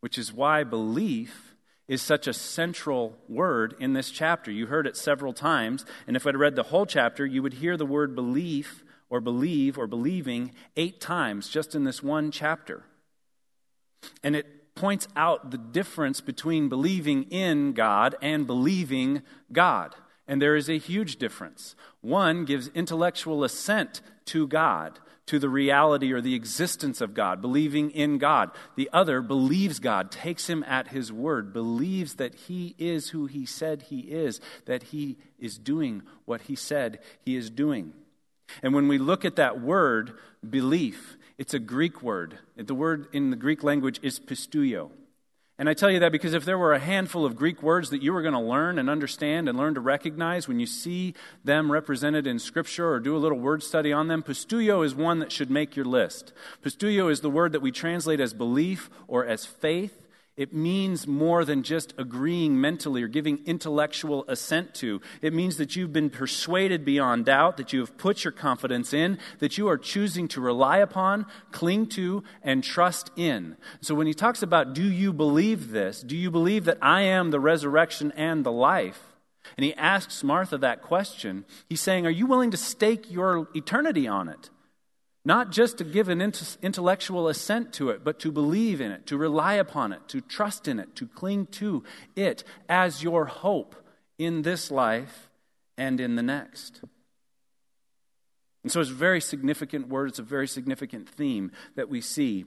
Which 0.00 0.18
is 0.18 0.32
why 0.32 0.64
belief 0.64 1.54
is 1.86 2.02
such 2.02 2.26
a 2.26 2.32
central 2.32 3.16
word 3.28 3.74
in 3.78 3.92
this 3.92 4.10
chapter. 4.10 4.50
You 4.50 4.66
heard 4.66 4.86
it 4.86 4.96
several 4.96 5.32
times, 5.32 5.84
and 6.06 6.16
if 6.16 6.26
I'd 6.26 6.36
read 6.36 6.56
the 6.56 6.64
whole 6.64 6.86
chapter, 6.86 7.24
you 7.24 7.42
would 7.42 7.54
hear 7.54 7.76
the 7.76 7.86
word 7.86 8.14
belief 8.14 8.82
or 9.08 9.20
believe 9.20 9.78
or 9.78 9.86
believing 9.86 10.52
eight 10.76 11.00
times 11.00 11.48
just 11.48 11.74
in 11.74 11.84
this 11.84 12.02
one 12.02 12.32
chapter. 12.32 12.82
And 14.22 14.34
it 14.34 14.63
points 14.74 15.08
out 15.16 15.50
the 15.50 15.58
difference 15.58 16.20
between 16.20 16.68
believing 16.68 17.24
in 17.24 17.72
God 17.72 18.16
and 18.20 18.46
believing 18.46 19.22
God. 19.52 19.94
And 20.26 20.40
there 20.40 20.56
is 20.56 20.68
a 20.68 20.78
huge 20.78 21.16
difference. 21.16 21.76
One 22.00 22.44
gives 22.44 22.68
intellectual 22.68 23.44
assent 23.44 24.00
to 24.26 24.46
God, 24.46 24.98
to 25.26 25.38
the 25.38 25.48
reality 25.48 26.12
or 26.12 26.20
the 26.20 26.34
existence 26.34 27.00
of 27.00 27.14
God, 27.14 27.40
believing 27.40 27.90
in 27.90 28.18
God. 28.18 28.50
The 28.76 28.90
other 28.92 29.20
believes 29.20 29.78
God, 29.78 30.10
takes 30.10 30.48
him 30.48 30.64
at 30.64 30.88
his 30.88 31.12
word, 31.12 31.52
believes 31.52 32.14
that 32.16 32.34
he 32.34 32.74
is 32.78 33.10
who 33.10 33.26
he 33.26 33.46
said 33.46 33.82
he 33.82 34.00
is, 34.00 34.40
that 34.66 34.84
he 34.84 35.16
is 35.38 35.58
doing 35.58 36.02
what 36.24 36.42
he 36.42 36.56
said 36.56 36.98
he 37.20 37.36
is 37.36 37.48
doing. 37.50 37.92
And 38.62 38.74
when 38.74 38.88
we 38.88 38.98
look 38.98 39.24
at 39.24 39.36
that 39.36 39.60
word, 39.60 40.12
belief, 40.48 41.16
it's 41.38 41.54
a 41.54 41.58
Greek 41.58 42.02
word. 42.02 42.38
The 42.56 42.74
word 42.74 43.06
in 43.12 43.30
the 43.30 43.36
Greek 43.36 43.62
language 43.62 44.00
is 44.02 44.20
pisteuo. 44.20 44.90
And 45.56 45.68
I 45.68 45.74
tell 45.74 45.90
you 45.90 46.00
that 46.00 46.10
because 46.10 46.34
if 46.34 46.44
there 46.44 46.58
were 46.58 46.72
a 46.72 46.80
handful 46.80 47.24
of 47.24 47.36
Greek 47.36 47.62
words 47.62 47.90
that 47.90 48.02
you 48.02 48.12
were 48.12 48.22
going 48.22 48.34
to 48.34 48.40
learn 48.40 48.76
and 48.76 48.90
understand 48.90 49.48
and 49.48 49.56
learn 49.56 49.74
to 49.74 49.80
recognize 49.80 50.48
when 50.48 50.58
you 50.58 50.66
see 50.66 51.14
them 51.44 51.70
represented 51.70 52.26
in 52.26 52.40
Scripture 52.40 52.90
or 52.90 52.98
do 52.98 53.16
a 53.16 53.18
little 53.18 53.38
word 53.38 53.62
study 53.62 53.92
on 53.92 54.08
them, 54.08 54.22
pisteuo 54.22 54.84
is 54.84 54.96
one 54.96 55.20
that 55.20 55.30
should 55.30 55.50
make 55.50 55.76
your 55.76 55.84
list. 55.84 56.32
Pisteuo 56.62 57.08
is 57.08 57.20
the 57.20 57.30
word 57.30 57.52
that 57.52 57.62
we 57.62 57.70
translate 57.70 58.18
as 58.18 58.34
belief 58.34 58.90
or 59.06 59.24
as 59.24 59.46
faith. 59.46 60.03
It 60.36 60.52
means 60.52 61.06
more 61.06 61.44
than 61.44 61.62
just 61.62 61.94
agreeing 61.96 62.60
mentally 62.60 63.04
or 63.04 63.08
giving 63.08 63.44
intellectual 63.46 64.24
assent 64.26 64.74
to. 64.76 65.00
It 65.22 65.32
means 65.32 65.58
that 65.58 65.76
you've 65.76 65.92
been 65.92 66.10
persuaded 66.10 66.84
beyond 66.84 67.26
doubt, 67.26 67.56
that 67.56 67.72
you 67.72 67.78
have 67.78 67.96
put 67.96 68.24
your 68.24 68.32
confidence 68.32 68.92
in, 68.92 69.18
that 69.38 69.58
you 69.58 69.68
are 69.68 69.78
choosing 69.78 70.26
to 70.28 70.40
rely 70.40 70.78
upon, 70.78 71.26
cling 71.52 71.86
to, 71.90 72.24
and 72.42 72.64
trust 72.64 73.12
in. 73.14 73.56
So 73.80 73.94
when 73.94 74.08
he 74.08 74.14
talks 74.14 74.42
about, 74.42 74.74
do 74.74 74.82
you 74.82 75.12
believe 75.12 75.70
this? 75.70 76.02
Do 76.02 76.16
you 76.16 76.32
believe 76.32 76.64
that 76.64 76.78
I 76.82 77.02
am 77.02 77.30
the 77.30 77.38
resurrection 77.38 78.12
and 78.16 78.44
the 78.44 78.52
life? 78.52 79.14
And 79.56 79.64
he 79.64 79.74
asks 79.74 80.24
Martha 80.24 80.58
that 80.58 80.82
question. 80.82 81.44
He's 81.68 81.80
saying, 81.80 82.06
Are 82.06 82.10
you 82.10 82.26
willing 82.26 82.50
to 82.50 82.56
stake 82.56 83.08
your 83.08 83.46
eternity 83.54 84.08
on 84.08 84.28
it? 84.28 84.50
Not 85.24 85.50
just 85.50 85.78
to 85.78 85.84
give 85.84 86.08
an 86.08 86.20
intellectual 86.20 87.28
assent 87.28 87.72
to 87.74 87.88
it, 87.88 88.04
but 88.04 88.20
to 88.20 88.30
believe 88.30 88.80
in 88.80 88.92
it, 88.92 89.06
to 89.06 89.16
rely 89.16 89.54
upon 89.54 89.92
it, 89.92 90.06
to 90.08 90.20
trust 90.20 90.68
in 90.68 90.78
it, 90.78 90.94
to 90.96 91.06
cling 91.06 91.46
to 91.46 91.82
it 92.14 92.44
as 92.68 93.02
your 93.02 93.24
hope 93.24 93.74
in 94.18 94.42
this 94.42 94.70
life 94.70 95.30
and 95.78 95.98
in 95.98 96.16
the 96.16 96.22
next. 96.22 96.82
And 98.62 98.70
so 98.70 98.80
it's 98.80 98.90
a 98.90 98.94
very 98.94 99.20
significant 99.20 99.88
word, 99.88 100.08
it's 100.08 100.18
a 100.18 100.22
very 100.22 100.48
significant 100.48 101.08
theme 101.08 101.52
that 101.74 101.88
we 101.88 102.02
see, 102.02 102.44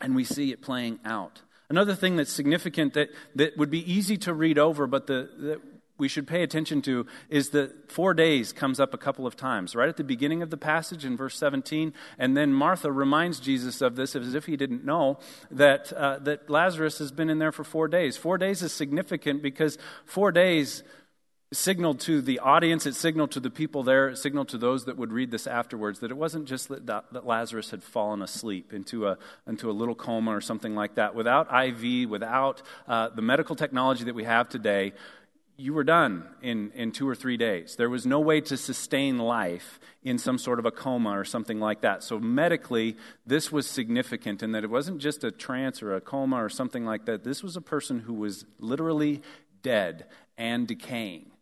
and 0.00 0.14
we 0.14 0.24
see 0.24 0.50
it 0.50 0.62
playing 0.62 1.00
out. 1.04 1.42
Another 1.70 1.94
thing 1.94 2.16
that's 2.16 2.32
significant 2.32 2.94
that, 2.94 3.10
that 3.34 3.56
would 3.58 3.70
be 3.70 3.90
easy 3.90 4.16
to 4.18 4.32
read 4.32 4.58
over, 4.58 4.86
but 4.86 5.06
the, 5.06 5.28
the 5.38 5.60
we 5.98 6.08
should 6.08 6.26
pay 6.26 6.42
attention 6.42 6.80
to 6.82 7.06
is 7.28 7.50
that 7.50 7.90
four 7.90 8.14
days 8.14 8.52
comes 8.52 8.80
up 8.80 8.94
a 8.94 8.98
couple 8.98 9.26
of 9.26 9.36
times, 9.36 9.74
right 9.74 9.88
at 9.88 9.96
the 9.96 10.04
beginning 10.04 10.42
of 10.42 10.50
the 10.50 10.56
passage 10.56 11.04
in 11.04 11.16
verse 11.16 11.36
17. 11.36 11.92
And 12.18 12.36
then 12.36 12.52
Martha 12.52 12.90
reminds 12.90 13.40
Jesus 13.40 13.80
of 13.80 13.96
this 13.96 14.14
as 14.14 14.34
if 14.34 14.46
he 14.46 14.56
didn't 14.56 14.84
know 14.84 15.18
that, 15.50 15.92
uh, 15.92 16.18
that 16.20 16.48
Lazarus 16.48 16.98
has 16.98 17.12
been 17.12 17.28
in 17.28 17.38
there 17.38 17.52
for 17.52 17.64
four 17.64 17.88
days. 17.88 18.16
Four 18.16 18.38
days 18.38 18.62
is 18.62 18.72
significant 18.72 19.42
because 19.42 19.76
four 20.04 20.32
days 20.32 20.82
signaled 21.52 21.98
to 21.98 22.20
the 22.20 22.38
audience, 22.40 22.84
it 22.84 22.94
signaled 22.94 23.30
to 23.30 23.40
the 23.40 23.50
people 23.50 23.82
there, 23.82 24.10
it 24.10 24.18
signaled 24.18 24.48
to 24.48 24.58
those 24.58 24.84
that 24.84 24.98
would 24.98 25.12
read 25.12 25.30
this 25.30 25.46
afterwards 25.46 26.00
that 26.00 26.10
it 26.10 26.16
wasn't 26.16 26.44
just 26.44 26.68
that, 26.68 26.86
that 26.86 27.26
Lazarus 27.26 27.70
had 27.70 27.82
fallen 27.82 28.20
asleep 28.20 28.72
into 28.74 29.06
a, 29.06 29.16
into 29.46 29.70
a 29.70 29.72
little 29.72 29.94
coma 29.94 30.30
or 30.30 30.42
something 30.42 30.74
like 30.74 30.96
that. 30.96 31.14
Without 31.14 31.48
IV, 31.52 32.10
without 32.10 32.62
uh, 32.86 33.08
the 33.08 33.22
medical 33.22 33.56
technology 33.56 34.04
that 34.04 34.14
we 34.14 34.24
have 34.24 34.48
today, 34.48 34.92
you 35.60 35.74
were 35.74 35.84
done 35.84 36.24
in, 36.40 36.70
in 36.76 36.92
two 36.92 37.06
or 37.08 37.16
three 37.16 37.36
days. 37.36 37.74
There 37.74 37.90
was 37.90 38.06
no 38.06 38.20
way 38.20 38.40
to 38.42 38.56
sustain 38.56 39.18
life 39.18 39.80
in 40.04 40.16
some 40.16 40.38
sort 40.38 40.60
of 40.60 40.66
a 40.66 40.70
coma 40.70 41.10
or 41.10 41.24
something 41.24 41.58
like 41.58 41.80
that. 41.80 42.04
So, 42.04 42.20
medically, 42.20 42.96
this 43.26 43.50
was 43.50 43.66
significant 43.66 44.40
in 44.44 44.52
that 44.52 44.62
it 44.62 44.70
wasn't 44.70 44.98
just 44.98 45.24
a 45.24 45.32
trance 45.32 45.82
or 45.82 45.96
a 45.96 46.00
coma 46.00 46.36
or 46.36 46.48
something 46.48 46.84
like 46.84 47.06
that. 47.06 47.24
This 47.24 47.42
was 47.42 47.56
a 47.56 47.60
person 47.60 47.98
who 47.98 48.14
was 48.14 48.46
literally 48.60 49.20
dead 49.62 50.06
and 50.38 50.68
decaying. 50.68 51.32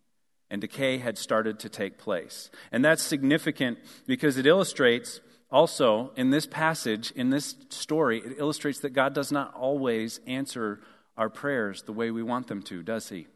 And 0.49 0.61
decay 0.61 0.97
had 0.97 1.17
started 1.17 1.59
to 1.59 1.69
take 1.69 1.99
place. 1.99 2.49
And 2.71 2.83
that's 2.83 3.03
significant 3.03 3.77
because 4.07 4.37
it 4.37 4.47
illustrates 4.47 5.19
also 5.51 6.11
in 6.15 6.31
this 6.31 6.47
passage, 6.47 7.11
in 7.11 7.29
this 7.29 7.55
story, 7.69 8.19
it 8.25 8.39
illustrates 8.39 8.79
that 8.79 8.91
God 8.91 9.13
does 9.13 9.31
not 9.31 9.53
always 9.53 10.21
answer 10.25 10.79
our 11.17 11.29
prayers 11.29 11.83
the 11.83 11.93
way 11.93 12.09
we 12.11 12.23
want 12.23 12.47
them 12.47 12.63
to, 12.63 12.81
does 12.81 13.09
He? 13.09 13.27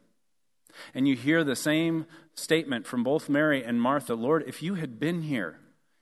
And 0.94 1.08
you 1.08 1.16
hear 1.16 1.44
the 1.44 1.56
same 1.56 2.06
statement 2.34 2.88
from 2.88 3.04
both 3.04 3.30
Mary 3.30 3.64
and 3.64 3.82
Martha 3.82 4.16
Lord, 4.16 4.44
if 4.48 4.62
you 4.62 4.76
had 4.76 5.00
been 5.00 5.24
here, 5.24 5.58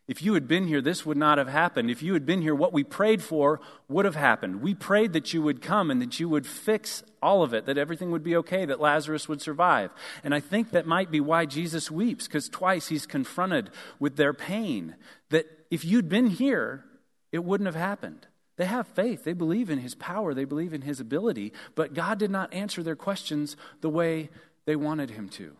if 0.09 0.23
you 0.23 0.33
had 0.33 0.47
been 0.47 0.67
here, 0.67 0.81
this 0.81 1.05
would 1.05 1.17
not 1.17 1.37
have 1.37 1.49
happened. 1.49 1.91
If 1.91 2.01
you 2.01 2.13
had 2.13 2.25
been 2.25 2.41
here, 2.41 2.55
what 2.55 2.73
we 2.73 2.83
prayed 2.83 3.21
for 3.21 3.61
would 3.87 4.05
have 4.05 4.15
happened. 4.15 4.59
We 4.59 4.73
prayed 4.73 5.13
that 5.13 5.35
you 5.35 5.43
would 5.43 5.61
come 5.61 5.91
and 5.91 6.01
that 6.01 6.19
you 6.19 6.27
would 6.27 6.47
fix 6.47 7.03
all 7.21 7.43
of 7.43 7.53
it, 7.53 7.67
that 7.67 7.77
everything 7.77 8.09
would 8.09 8.23
be 8.23 8.35
okay, 8.37 8.65
that 8.65 8.81
Lazarus 8.81 9.29
would 9.29 9.39
survive. 9.39 9.91
And 10.23 10.33
I 10.33 10.39
think 10.39 10.71
that 10.71 10.87
might 10.87 11.11
be 11.11 11.21
why 11.21 11.45
Jesus 11.45 11.91
weeps, 11.91 12.25
because 12.25 12.49
twice 12.49 12.87
he's 12.87 13.05
confronted 13.05 13.69
with 13.99 14.15
their 14.15 14.33
pain. 14.33 14.95
That 15.29 15.45
if 15.69 15.85
you'd 15.85 16.09
been 16.09 16.27
here, 16.27 16.85
it 17.31 17.43
wouldn't 17.43 17.67
have 17.67 17.75
happened. 17.75 18.25
They 18.57 18.65
have 18.65 18.87
faith. 18.87 19.23
They 19.23 19.33
believe 19.33 19.69
in 19.69 19.77
his 19.77 19.93
power. 19.93 20.33
They 20.33 20.43
believe 20.43 20.73
in 20.73 20.81
his 20.81 20.99
ability. 20.99 21.53
But 21.75 21.93
God 21.93 22.17
did 22.17 22.31
not 22.31 22.51
answer 22.51 22.81
their 22.81 22.95
questions 22.95 23.55
the 23.81 23.89
way 23.89 24.31
they 24.69 24.75
wanted 24.75 25.09
him 25.09 25.27
to. 25.27 25.55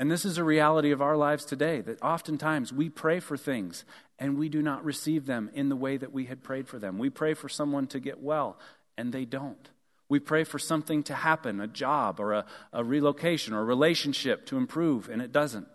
And 0.00 0.10
this 0.10 0.24
is 0.24 0.38
a 0.38 0.42
reality 0.42 0.90
of 0.90 1.02
our 1.02 1.18
lives 1.18 1.44
today 1.44 1.82
that 1.82 2.00
oftentimes 2.00 2.72
we 2.72 2.88
pray 2.88 3.20
for 3.20 3.36
things 3.36 3.84
and 4.18 4.38
we 4.38 4.48
do 4.48 4.62
not 4.62 4.82
receive 4.82 5.26
them 5.26 5.50
in 5.52 5.68
the 5.68 5.76
way 5.76 5.98
that 5.98 6.14
we 6.14 6.24
had 6.24 6.42
prayed 6.42 6.66
for 6.66 6.78
them. 6.78 6.96
We 6.96 7.10
pray 7.10 7.34
for 7.34 7.50
someone 7.50 7.86
to 7.88 8.00
get 8.00 8.22
well 8.22 8.58
and 8.96 9.12
they 9.12 9.26
don't. 9.26 9.68
We 10.08 10.18
pray 10.18 10.44
for 10.44 10.58
something 10.58 11.02
to 11.02 11.14
happen, 11.14 11.60
a 11.60 11.66
job 11.66 12.18
or 12.18 12.32
a, 12.32 12.46
a 12.72 12.82
relocation 12.82 13.52
or 13.52 13.60
a 13.60 13.64
relationship 13.64 14.46
to 14.46 14.56
improve, 14.56 15.10
and 15.10 15.20
it 15.20 15.30
doesn't. 15.30 15.68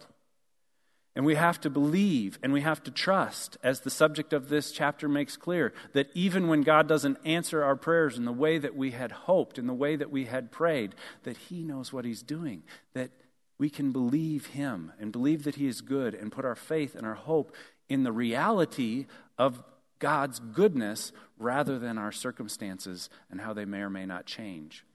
And 1.19 1.25
we 1.25 1.35
have 1.35 1.59
to 1.61 1.69
believe 1.69 2.39
and 2.41 2.53
we 2.53 2.61
have 2.61 2.81
to 2.83 2.91
trust, 2.91 3.57
as 3.61 3.81
the 3.81 3.89
subject 3.89 4.31
of 4.31 4.47
this 4.47 4.71
chapter 4.71 5.09
makes 5.09 5.35
clear, 5.35 5.73
that 5.91 6.07
even 6.13 6.47
when 6.47 6.61
God 6.61 6.87
doesn't 6.87 7.17
answer 7.25 7.61
our 7.61 7.75
prayers 7.75 8.17
in 8.17 8.23
the 8.23 8.31
way 8.31 8.57
that 8.57 8.73
we 8.73 8.91
had 8.91 9.11
hoped, 9.11 9.59
in 9.59 9.67
the 9.67 9.73
way 9.73 9.97
that 9.97 10.11
we 10.11 10.23
had 10.23 10.49
prayed, 10.49 10.95
that 11.23 11.35
He 11.35 11.61
knows 11.61 11.91
what 11.91 12.05
He's 12.05 12.23
doing, 12.23 12.63
that 12.93 13.11
we 13.57 13.69
can 13.69 13.91
believe 13.91 14.45
Him 14.45 14.93
and 14.97 15.11
believe 15.11 15.43
that 15.43 15.55
He 15.55 15.67
is 15.67 15.81
good 15.81 16.15
and 16.15 16.31
put 16.31 16.45
our 16.45 16.55
faith 16.55 16.95
and 16.95 17.05
our 17.05 17.15
hope 17.15 17.53
in 17.89 18.03
the 18.03 18.13
reality 18.13 19.05
of 19.37 19.61
God's 19.99 20.39
goodness 20.39 21.11
rather 21.37 21.77
than 21.77 21.97
our 21.97 22.13
circumstances 22.13 23.09
and 23.29 23.41
how 23.41 23.51
they 23.51 23.65
may 23.65 23.79
or 23.79 23.89
may 23.89 24.05
not 24.05 24.25
change. 24.25 24.85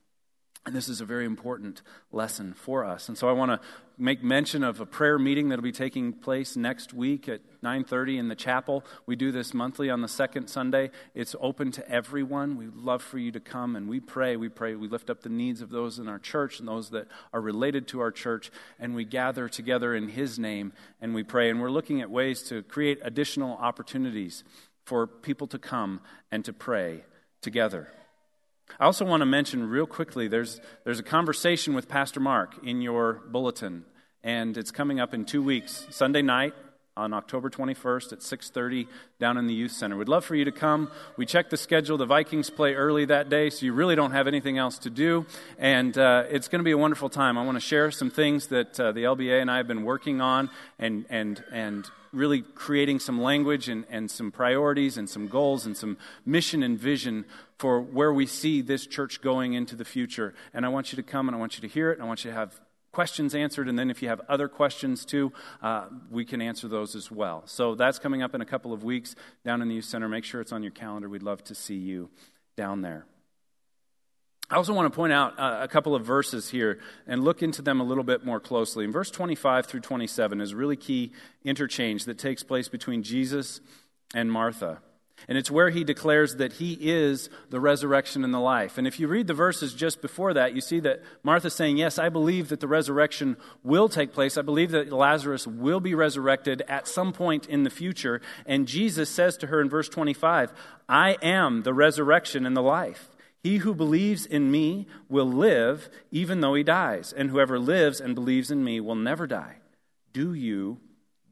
And 0.66 0.74
this 0.74 0.88
is 0.88 1.02
a 1.02 1.04
very 1.04 1.26
important 1.26 1.82
lesson 2.10 2.54
for 2.54 2.86
us. 2.86 3.08
And 3.08 3.18
so 3.18 3.28
I 3.28 3.32
want 3.32 3.50
to 3.50 3.60
make 3.98 4.22
mention 4.22 4.64
of 4.64 4.80
a 4.80 4.86
prayer 4.86 5.18
meeting 5.18 5.50
that'll 5.50 5.62
be 5.62 5.70
taking 5.70 6.14
place 6.14 6.56
next 6.56 6.94
week 6.94 7.28
at 7.28 7.42
9:30 7.62 8.18
in 8.18 8.28
the 8.28 8.34
chapel. 8.34 8.82
We 9.04 9.14
do 9.14 9.30
this 9.30 9.52
monthly 9.52 9.90
on 9.90 10.00
the 10.00 10.08
second 10.08 10.48
Sunday. 10.48 10.90
It's 11.14 11.36
open 11.38 11.70
to 11.72 11.88
everyone. 11.88 12.56
We'd 12.56 12.74
love 12.74 13.02
for 13.02 13.18
you 13.18 13.30
to 13.32 13.40
come 13.40 13.76
and 13.76 13.90
we 13.90 14.00
pray. 14.00 14.36
We 14.36 14.48
pray, 14.48 14.74
we 14.74 14.88
lift 14.88 15.10
up 15.10 15.20
the 15.20 15.28
needs 15.28 15.60
of 15.60 15.68
those 15.68 15.98
in 15.98 16.08
our 16.08 16.18
church 16.18 16.60
and 16.60 16.66
those 16.66 16.88
that 16.90 17.08
are 17.34 17.42
related 17.42 17.86
to 17.88 18.00
our 18.00 18.10
church 18.10 18.50
and 18.78 18.94
we 18.94 19.04
gather 19.04 19.50
together 19.50 19.94
in 19.94 20.08
his 20.08 20.38
name 20.38 20.72
and 20.98 21.14
we 21.14 21.22
pray 21.22 21.50
and 21.50 21.60
we're 21.60 21.70
looking 21.70 22.00
at 22.00 22.10
ways 22.10 22.42
to 22.44 22.62
create 22.62 22.98
additional 23.02 23.58
opportunities 23.58 24.44
for 24.86 25.06
people 25.06 25.46
to 25.48 25.58
come 25.58 26.00
and 26.30 26.42
to 26.46 26.54
pray 26.54 27.04
together. 27.42 27.92
I 28.80 28.86
also 28.86 29.04
want 29.04 29.20
to 29.20 29.26
mention 29.26 29.68
real 29.68 29.86
quickly 29.86 30.28
there's, 30.28 30.60
there's 30.84 30.98
a 30.98 31.04
conversation 31.04 31.74
with 31.74 31.88
Pastor 31.88 32.20
Mark 32.20 32.64
in 32.64 32.80
your 32.80 33.22
bulletin, 33.30 33.84
and 34.22 34.56
it's 34.56 34.70
coming 34.70 35.00
up 35.00 35.14
in 35.14 35.24
two 35.24 35.42
weeks, 35.42 35.86
Sunday 35.90 36.22
night 36.22 36.54
on 36.96 37.12
October 37.12 37.50
21st 37.50 38.12
at 38.12 38.22
6:30 38.22 38.86
down 39.18 39.36
in 39.36 39.46
the 39.46 39.54
youth 39.54 39.72
center. 39.72 39.96
We'd 39.96 40.08
love 40.08 40.24
for 40.24 40.36
you 40.36 40.44
to 40.44 40.52
come. 40.52 40.90
We 41.16 41.26
checked 41.26 41.50
the 41.50 41.56
schedule. 41.56 41.98
The 41.98 42.06
Vikings 42.06 42.50
play 42.50 42.74
early 42.74 43.04
that 43.06 43.28
day, 43.28 43.50
so 43.50 43.66
you 43.66 43.72
really 43.72 43.96
don't 43.96 44.12
have 44.12 44.28
anything 44.28 44.58
else 44.58 44.78
to 44.78 44.90
do, 44.90 45.26
and 45.58 45.96
uh, 45.98 46.24
it's 46.30 46.46
going 46.48 46.60
to 46.60 46.64
be 46.64 46.70
a 46.70 46.78
wonderful 46.78 47.08
time. 47.08 47.36
I 47.36 47.44
want 47.44 47.56
to 47.56 47.60
share 47.60 47.90
some 47.90 48.10
things 48.10 48.46
that 48.48 48.78
uh, 48.78 48.92
the 48.92 49.04
LBA 49.04 49.40
and 49.40 49.50
I 49.50 49.56
have 49.56 49.66
been 49.66 49.84
working 49.84 50.20
on, 50.20 50.50
and 50.78 51.04
and 51.10 51.42
and 51.50 51.90
really 52.12 52.42
creating 52.42 53.00
some 53.00 53.20
language 53.20 53.68
and, 53.68 53.84
and 53.90 54.08
some 54.08 54.30
priorities 54.30 54.96
and 54.96 55.10
some 55.10 55.26
goals 55.26 55.66
and 55.66 55.76
some 55.76 55.98
mission 56.24 56.62
and 56.62 56.78
vision 56.78 57.24
for 57.58 57.80
where 57.80 58.12
we 58.12 58.24
see 58.24 58.60
this 58.60 58.86
church 58.86 59.20
going 59.20 59.54
into 59.54 59.74
the 59.74 59.84
future. 59.84 60.32
And 60.52 60.64
I 60.64 60.68
want 60.68 60.92
you 60.92 60.96
to 60.96 61.02
come 61.02 61.28
and 61.28 61.36
I 61.36 61.40
want 61.40 61.56
you 61.56 61.62
to 61.62 61.72
hear 61.72 61.90
it. 61.90 61.94
And 61.94 62.02
I 62.02 62.06
want 62.06 62.24
you 62.24 62.30
to 62.30 62.36
have 62.36 62.60
questions 62.94 63.34
answered, 63.34 63.68
and 63.68 63.78
then 63.78 63.90
if 63.90 64.00
you 64.00 64.08
have 64.08 64.20
other 64.28 64.48
questions 64.48 65.04
too, 65.04 65.32
uh, 65.62 65.86
we 66.10 66.24
can 66.24 66.40
answer 66.40 66.68
those 66.68 66.94
as 66.94 67.10
well. 67.10 67.42
So 67.46 67.74
that's 67.74 67.98
coming 67.98 68.22
up 68.22 68.34
in 68.34 68.40
a 68.40 68.46
couple 68.46 68.72
of 68.72 68.84
weeks 68.84 69.14
down 69.44 69.60
in 69.60 69.68
the 69.68 69.74
youth 69.74 69.84
center. 69.84 70.08
Make 70.08 70.24
sure 70.24 70.40
it's 70.40 70.52
on 70.52 70.62
your 70.62 70.72
calendar. 70.72 71.08
We'd 71.08 71.22
love 71.22 71.44
to 71.44 71.54
see 71.54 71.76
you 71.76 72.08
down 72.56 72.80
there. 72.80 73.04
I 74.50 74.56
also 74.56 74.74
want 74.74 74.92
to 74.92 74.94
point 74.94 75.12
out 75.12 75.38
uh, 75.38 75.58
a 75.62 75.68
couple 75.68 75.94
of 75.94 76.04
verses 76.04 76.50
here 76.50 76.78
and 77.06 77.24
look 77.24 77.42
into 77.42 77.62
them 77.62 77.80
a 77.80 77.84
little 77.84 78.04
bit 78.04 78.24
more 78.24 78.40
closely. 78.40 78.84
In 78.84 78.92
verse 78.92 79.10
25 79.10 79.66
through 79.66 79.80
27 79.80 80.40
is 80.40 80.54
really 80.54 80.76
key 80.76 81.12
interchange 81.44 82.04
that 82.04 82.18
takes 82.18 82.42
place 82.42 82.68
between 82.68 83.02
Jesus 83.02 83.60
and 84.14 84.30
Martha. 84.30 84.80
And 85.28 85.38
it's 85.38 85.50
where 85.50 85.70
he 85.70 85.84
declares 85.84 86.36
that 86.36 86.54
he 86.54 86.76
is 86.80 87.30
the 87.48 87.60
resurrection 87.60 88.24
and 88.24 88.34
the 88.34 88.40
life. 88.40 88.76
And 88.76 88.86
if 88.86 89.00
you 89.00 89.08
read 89.08 89.26
the 89.26 89.34
verses 89.34 89.72
just 89.72 90.02
before 90.02 90.34
that, 90.34 90.54
you 90.54 90.60
see 90.60 90.80
that 90.80 91.02
Martha's 91.22 91.54
saying, 91.54 91.78
Yes, 91.78 91.98
I 91.98 92.08
believe 92.08 92.48
that 92.48 92.60
the 92.60 92.68
resurrection 92.68 93.36
will 93.62 93.88
take 93.88 94.12
place. 94.12 94.36
I 94.36 94.42
believe 94.42 94.70
that 94.72 94.92
Lazarus 94.92 95.46
will 95.46 95.80
be 95.80 95.94
resurrected 95.94 96.62
at 96.68 96.88
some 96.88 97.12
point 97.12 97.46
in 97.46 97.62
the 97.62 97.70
future. 97.70 98.20
And 98.44 98.68
Jesus 98.68 99.08
says 99.08 99.36
to 99.38 99.46
her 99.46 99.60
in 99.60 99.70
verse 99.70 99.88
25, 99.88 100.52
I 100.88 101.16
am 101.22 101.62
the 101.62 101.74
resurrection 101.74 102.44
and 102.44 102.56
the 102.56 102.62
life. 102.62 103.08
He 103.42 103.58
who 103.58 103.74
believes 103.74 104.26
in 104.26 104.50
me 104.50 104.86
will 105.08 105.30
live 105.30 105.90
even 106.10 106.40
though 106.40 106.54
he 106.54 106.62
dies, 106.62 107.12
and 107.12 107.30
whoever 107.30 107.58
lives 107.58 108.00
and 108.00 108.14
believes 108.14 108.50
in 108.50 108.64
me 108.64 108.80
will 108.80 108.94
never 108.94 109.26
die. 109.26 109.56
Do 110.12 110.32
you 110.32 110.80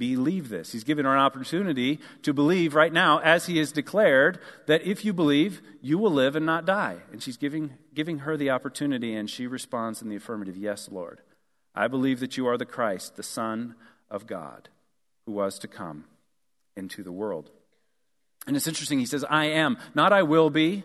believe 0.02 0.48
this. 0.48 0.72
He's 0.72 0.84
given 0.84 1.04
her 1.04 1.12
an 1.12 1.20
opportunity 1.20 2.00
to 2.22 2.32
believe 2.32 2.74
right 2.74 2.92
now, 2.92 3.18
as 3.18 3.46
he 3.46 3.58
has 3.58 3.72
declared, 3.72 4.40
that 4.66 4.82
if 4.82 5.04
you 5.04 5.12
believe, 5.12 5.62
you 5.80 5.98
will 5.98 6.10
live 6.10 6.36
and 6.36 6.44
not 6.44 6.66
die. 6.66 6.98
And 7.12 7.22
she's 7.22 7.36
giving, 7.36 7.74
giving 7.94 8.20
her 8.20 8.36
the 8.36 8.50
opportunity, 8.50 9.14
and 9.14 9.30
she 9.30 9.46
responds 9.46 10.02
in 10.02 10.08
the 10.08 10.16
affirmative 10.16 10.56
Yes, 10.56 10.88
Lord. 10.90 11.20
I 11.74 11.88
believe 11.88 12.20
that 12.20 12.36
you 12.36 12.46
are 12.48 12.58
the 12.58 12.66
Christ, 12.66 13.16
the 13.16 13.22
Son 13.22 13.76
of 14.10 14.26
God, 14.26 14.68
who 15.24 15.32
was 15.32 15.58
to 15.60 15.68
come 15.68 16.04
into 16.76 17.02
the 17.02 17.12
world. 17.12 17.50
And 18.46 18.56
it's 18.56 18.66
interesting, 18.66 18.98
he 18.98 19.06
says, 19.06 19.24
I 19.30 19.46
am. 19.46 19.78
Not 19.94 20.12
I 20.12 20.22
will 20.22 20.50
be, 20.50 20.82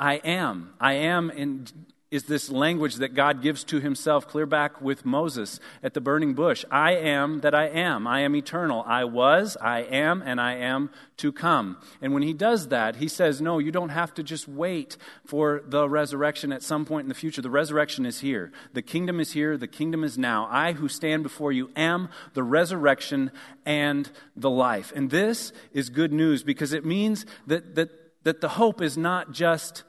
I 0.00 0.14
am. 0.16 0.72
I 0.80 0.94
am 0.94 1.30
in 1.30 1.66
is 2.10 2.24
this 2.24 2.50
language 2.50 2.96
that 2.96 3.14
God 3.14 3.42
gives 3.42 3.62
to 3.64 3.80
himself 3.80 4.26
clear 4.26 4.46
back 4.46 4.80
with 4.80 5.04
Moses 5.04 5.60
at 5.82 5.92
the 5.92 6.00
burning 6.00 6.32
bush. 6.32 6.64
I 6.70 6.92
am 6.92 7.40
that 7.40 7.54
I 7.54 7.68
am. 7.68 8.06
I 8.06 8.20
am 8.20 8.34
eternal. 8.34 8.82
I 8.86 9.04
was, 9.04 9.58
I 9.60 9.80
am, 9.80 10.22
and 10.22 10.40
I 10.40 10.54
am 10.54 10.88
to 11.18 11.32
come. 11.32 11.76
And 12.00 12.14
when 12.14 12.22
he 12.22 12.32
does 12.32 12.68
that, 12.68 12.96
he 12.96 13.08
says, 13.08 13.42
No, 13.42 13.58
you 13.58 13.70
don't 13.70 13.90
have 13.90 14.14
to 14.14 14.22
just 14.22 14.48
wait 14.48 14.96
for 15.26 15.62
the 15.66 15.86
resurrection 15.86 16.50
at 16.50 16.62
some 16.62 16.86
point 16.86 17.04
in 17.04 17.08
the 17.10 17.14
future. 17.14 17.42
The 17.42 17.50
resurrection 17.50 18.06
is 18.06 18.20
here. 18.20 18.52
The 18.72 18.82
kingdom 18.82 19.20
is 19.20 19.32
here. 19.32 19.58
The 19.58 19.68
kingdom 19.68 20.02
is 20.02 20.16
now. 20.16 20.48
I 20.50 20.72
who 20.72 20.88
stand 20.88 21.22
before 21.22 21.52
you 21.52 21.70
am 21.76 22.08
the 22.32 22.42
resurrection 22.42 23.32
and 23.66 24.10
the 24.34 24.50
life. 24.50 24.94
And 24.96 25.10
this 25.10 25.52
is 25.74 25.90
good 25.90 26.12
news 26.12 26.42
because 26.42 26.72
it 26.72 26.86
means 26.86 27.26
that, 27.46 27.74
that, 27.74 27.90
that 28.24 28.40
the 28.40 28.48
hope 28.48 28.80
is 28.80 28.96
not 28.96 29.32
just 29.32 29.84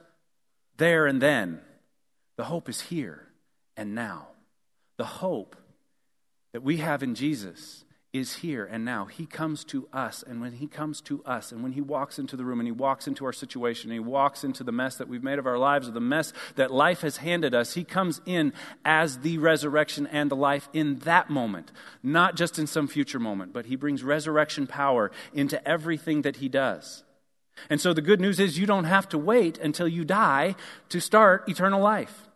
there 0.76 1.06
and 1.06 1.22
then 1.22 1.62
the 2.40 2.46
hope 2.46 2.70
is 2.70 2.80
here 2.80 3.28
and 3.76 3.94
now. 3.94 4.26
The 4.96 5.04
hope 5.04 5.58
that 6.54 6.64
we 6.64 6.78
have 6.78 7.04
in 7.04 7.14
Jesus 7.14 7.84
is 8.14 8.36
here 8.36 8.64
and 8.64 8.86
now. 8.86 9.04
He 9.04 9.26
comes 9.26 9.66
to 9.66 9.90
us, 9.92 10.24
and 10.26 10.40
when 10.40 10.54
He 10.54 10.66
comes 10.66 11.02
to 11.02 11.22
us, 11.26 11.52
and 11.52 11.62
when 11.62 11.74
He 11.74 11.82
walks 11.82 12.18
into 12.18 12.38
the 12.38 12.46
room 12.46 12.62
and 12.62 12.66
He 12.66 12.72
walks 12.72 13.08
into 13.08 13.26
our 13.26 13.34
situation, 13.34 13.92
and 13.92 13.96
He 13.96 14.00
walks 14.00 14.46
into 14.46 14.64
the 14.64 14.72
mess 14.72 14.96
that 14.96 15.10
we've 15.10 15.22
made 15.22 15.38
of 15.38 15.46
our 15.46 15.58
lives, 15.58 15.90
or 15.90 15.92
the 15.92 16.00
mess 16.00 16.32
that 16.56 16.72
life 16.72 17.02
has 17.02 17.18
handed 17.18 17.54
us, 17.54 17.74
He 17.74 17.84
comes 17.84 18.22
in 18.26 18.54
as 18.86 19.18
the 19.18 19.38
resurrection 19.38 20.08
and 20.08 20.32
the 20.32 20.38
life 20.38 20.70
in 20.72 21.00
that 21.00 21.30
moment, 21.30 21.74
not 22.02 22.38
just 22.38 22.58
in 22.58 22.68
some 22.68 22.88
future 22.88 23.20
moment, 23.20 23.52
but 23.52 23.66
He 23.66 23.76
brings 23.76 24.02
resurrection 24.02 24.66
power 24.66 25.12
into 25.34 25.62
everything 25.68 26.22
that 26.22 26.38
He 26.38 26.48
does. 26.48 27.04
And 27.70 27.82
so 27.82 27.92
the 27.92 28.02
good 28.02 28.22
news 28.22 28.40
is 28.40 28.58
you 28.58 28.66
don't 28.66 28.86
have 28.86 29.10
to 29.10 29.18
wait 29.18 29.58
until 29.58 29.90
you 29.90 30.06
die 30.06 30.56
to 30.88 31.02
start 31.02 31.50
eternal 31.50 31.82
life. 31.82 32.29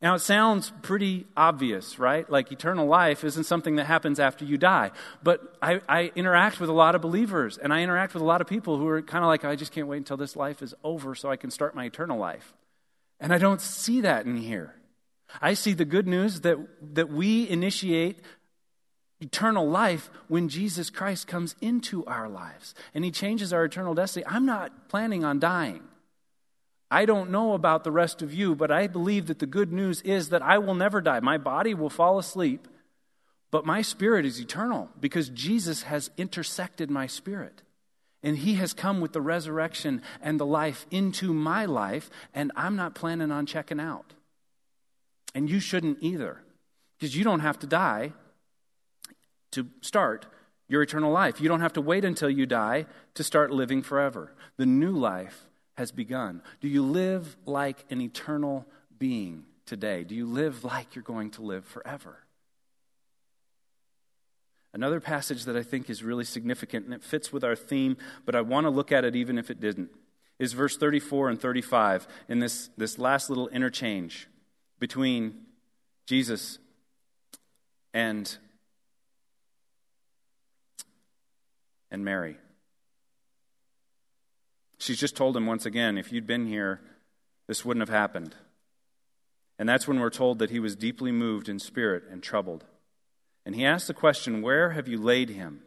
Now, 0.00 0.14
it 0.14 0.20
sounds 0.20 0.72
pretty 0.82 1.26
obvious, 1.36 1.98
right? 1.98 2.28
Like 2.30 2.52
eternal 2.52 2.86
life 2.86 3.24
isn't 3.24 3.44
something 3.44 3.76
that 3.76 3.86
happens 3.86 4.20
after 4.20 4.44
you 4.44 4.56
die. 4.56 4.92
But 5.24 5.56
I, 5.60 5.80
I, 5.88 6.12
interact 6.14 6.60
with 6.60 6.70
a 6.70 6.72
lot 6.72 6.94
of 6.94 7.02
believers, 7.02 7.58
and 7.58 7.72
I 7.72 7.82
interact 7.82 8.14
with 8.14 8.22
a 8.22 8.26
lot 8.26 8.40
of 8.40 8.46
people 8.46 8.76
who 8.76 8.86
are 8.86 9.02
kind 9.02 9.24
of 9.24 9.28
like, 9.28 9.44
I 9.44 9.56
just 9.56 9.72
can't 9.72 9.88
wait 9.88 9.96
until 9.96 10.16
this 10.16 10.36
life 10.36 10.62
is 10.62 10.72
over 10.84 11.16
so 11.16 11.30
I 11.30 11.36
can 11.36 11.50
start 11.50 11.74
my 11.74 11.86
eternal 11.86 12.16
life. 12.16 12.54
And 13.18 13.32
I 13.32 13.38
don't 13.38 13.60
see 13.60 14.00
that 14.02 14.24
in 14.24 14.36
here. 14.36 14.76
I 15.42 15.54
see 15.54 15.72
the 15.72 15.84
good 15.84 16.06
news 16.06 16.42
that, 16.42 16.58
that 16.94 17.10
we 17.10 17.48
initiate 17.48 18.20
eternal 19.20 19.68
life 19.68 20.10
when 20.28 20.48
Jesus 20.48 20.90
Christ 20.90 21.26
comes 21.26 21.56
into 21.60 22.04
our 22.06 22.28
lives 22.28 22.74
and 22.94 23.04
he 23.04 23.10
changes 23.10 23.52
our 23.52 23.64
eternal 23.64 23.94
destiny. 23.94 24.24
I'm 24.26 24.46
not 24.46 24.88
planning 24.88 25.24
on 25.24 25.40
dying. 25.40 25.82
I 26.90 27.04
don't 27.04 27.30
know 27.30 27.52
about 27.52 27.84
the 27.84 27.90
rest 27.90 28.22
of 28.22 28.32
you, 28.32 28.54
but 28.54 28.70
I 28.70 28.86
believe 28.86 29.26
that 29.26 29.40
the 29.40 29.46
good 29.46 29.72
news 29.72 30.00
is 30.02 30.30
that 30.30 30.42
I 30.42 30.58
will 30.58 30.74
never 30.74 31.00
die. 31.00 31.20
My 31.20 31.36
body 31.36 31.74
will 31.74 31.90
fall 31.90 32.18
asleep, 32.18 32.66
but 33.50 33.66
my 33.66 33.82
spirit 33.82 34.24
is 34.24 34.40
eternal 34.40 34.88
because 34.98 35.28
Jesus 35.28 35.82
has 35.82 36.10
intersected 36.16 36.90
my 36.90 37.06
spirit. 37.06 37.62
And 38.22 38.38
he 38.38 38.54
has 38.54 38.72
come 38.72 39.00
with 39.00 39.12
the 39.12 39.20
resurrection 39.20 40.02
and 40.20 40.40
the 40.40 40.46
life 40.46 40.86
into 40.90 41.32
my 41.32 41.66
life, 41.66 42.10
and 42.34 42.50
I'm 42.56 42.74
not 42.74 42.94
planning 42.94 43.30
on 43.30 43.46
checking 43.46 43.78
out. 43.78 44.14
And 45.34 45.48
you 45.48 45.60
shouldn't 45.60 45.98
either, 46.00 46.40
because 46.98 47.16
you 47.16 47.22
don't 47.22 47.40
have 47.40 47.58
to 47.60 47.66
die 47.66 48.12
to 49.52 49.68
start 49.82 50.26
your 50.68 50.82
eternal 50.82 51.12
life. 51.12 51.40
You 51.40 51.48
don't 51.48 51.60
have 51.60 51.74
to 51.74 51.80
wait 51.80 52.04
until 52.04 52.28
you 52.28 52.44
die 52.44 52.86
to 53.14 53.22
start 53.22 53.50
living 53.50 53.82
forever. 53.82 54.32
The 54.56 54.66
new 54.66 54.92
life 54.92 55.46
has 55.78 55.92
begun? 55.92 56.42
Do 56.60 56.66
you 56.66 56.82
live 56.82 57.36
like 57.46 57.84
an 57.88 58.00
eternal 58.00 58.66
being 58.98 59.44
today? 59.64 60.02
Do 60.02 60.16
you 60.16 60.26
live 60.26 60.64
like 60.64 60.96
you're 60.96 61.04
going 61.04 61.30
to 61.32 61.42
live 61.42 61.64
forever? 61.64 62.18
Another 64.74 64.98
passage 64.98 65.44
that 65.44 65.56
I 65.56 65.62
think 65.62 65.88
is 65.88 66.02
really 66.02 66.24
significant 66.24 66.84
and 66.84 66.92
it 66.92 67.04
fits 67.04 67.32
with 67.32 67.44
our 67.44 67.54
theme, 67.54 67.96
but 68.26 68.34
I 68.34 68.40
want 68.40 68.64
to 68.64 68.70
look 68.70 68.90
at 68.90 69.04
it 69.04 69.14
even 69.14 69.38
if 69.38 69.50
it 69.50 69.60
didn't, 69.60 69.90
is 70.40 70.52
verse 70.52 70.76
34 70.76 71.30
and 71.30 71.40
35 71.40 72.08
in 72.28 72.40
this, 72.40 72.70
this 72.76 72.98
last 72.98 73.30
little 73.30 73.46
interchange 73.48 74.26
between 74.80 75.46
Jesus 76.06 76.58
and, 77.94 78.36
and 81.92 82.04
Mary. 82.04 82.36
She's 84.78 84.98
just 84.98 85.16
told 85.16 85.36
him 85.36 85.46
once 85.46 85.66
again, 85.66 85.98
if 85.98 86.12
you'd 86.12 86.26
been 86.26 86.46
here, 86.46 86.80
this 87.46 87.64
wouldn't 87.64 87.86
have 87.86 87.94
happened. 87.94 88.34
And 89.58 89.68
that's 89.68 89.88
when 89.88 89.98
we're 89.98 90.10
told 90.10 90.38
that 90.38 90.50
he 90.50 90.60
was 90.60 90.76
deeply 90.76 91.10
moved 91.10 91.48
in 91.48 91.58
spirit 91.58 92.04
and 92.10 92.22
troubled. 92.22 92.64
And 93.44 93.56
he 93.56 93.64
asked 93.64 93.88
the 93.88 93.94
question, 93.94 94.42
Where 94.42 94.70
have 94.70 94.86
you 94.86 94.98
laid 94.98 95.30
him? 95.30 95.62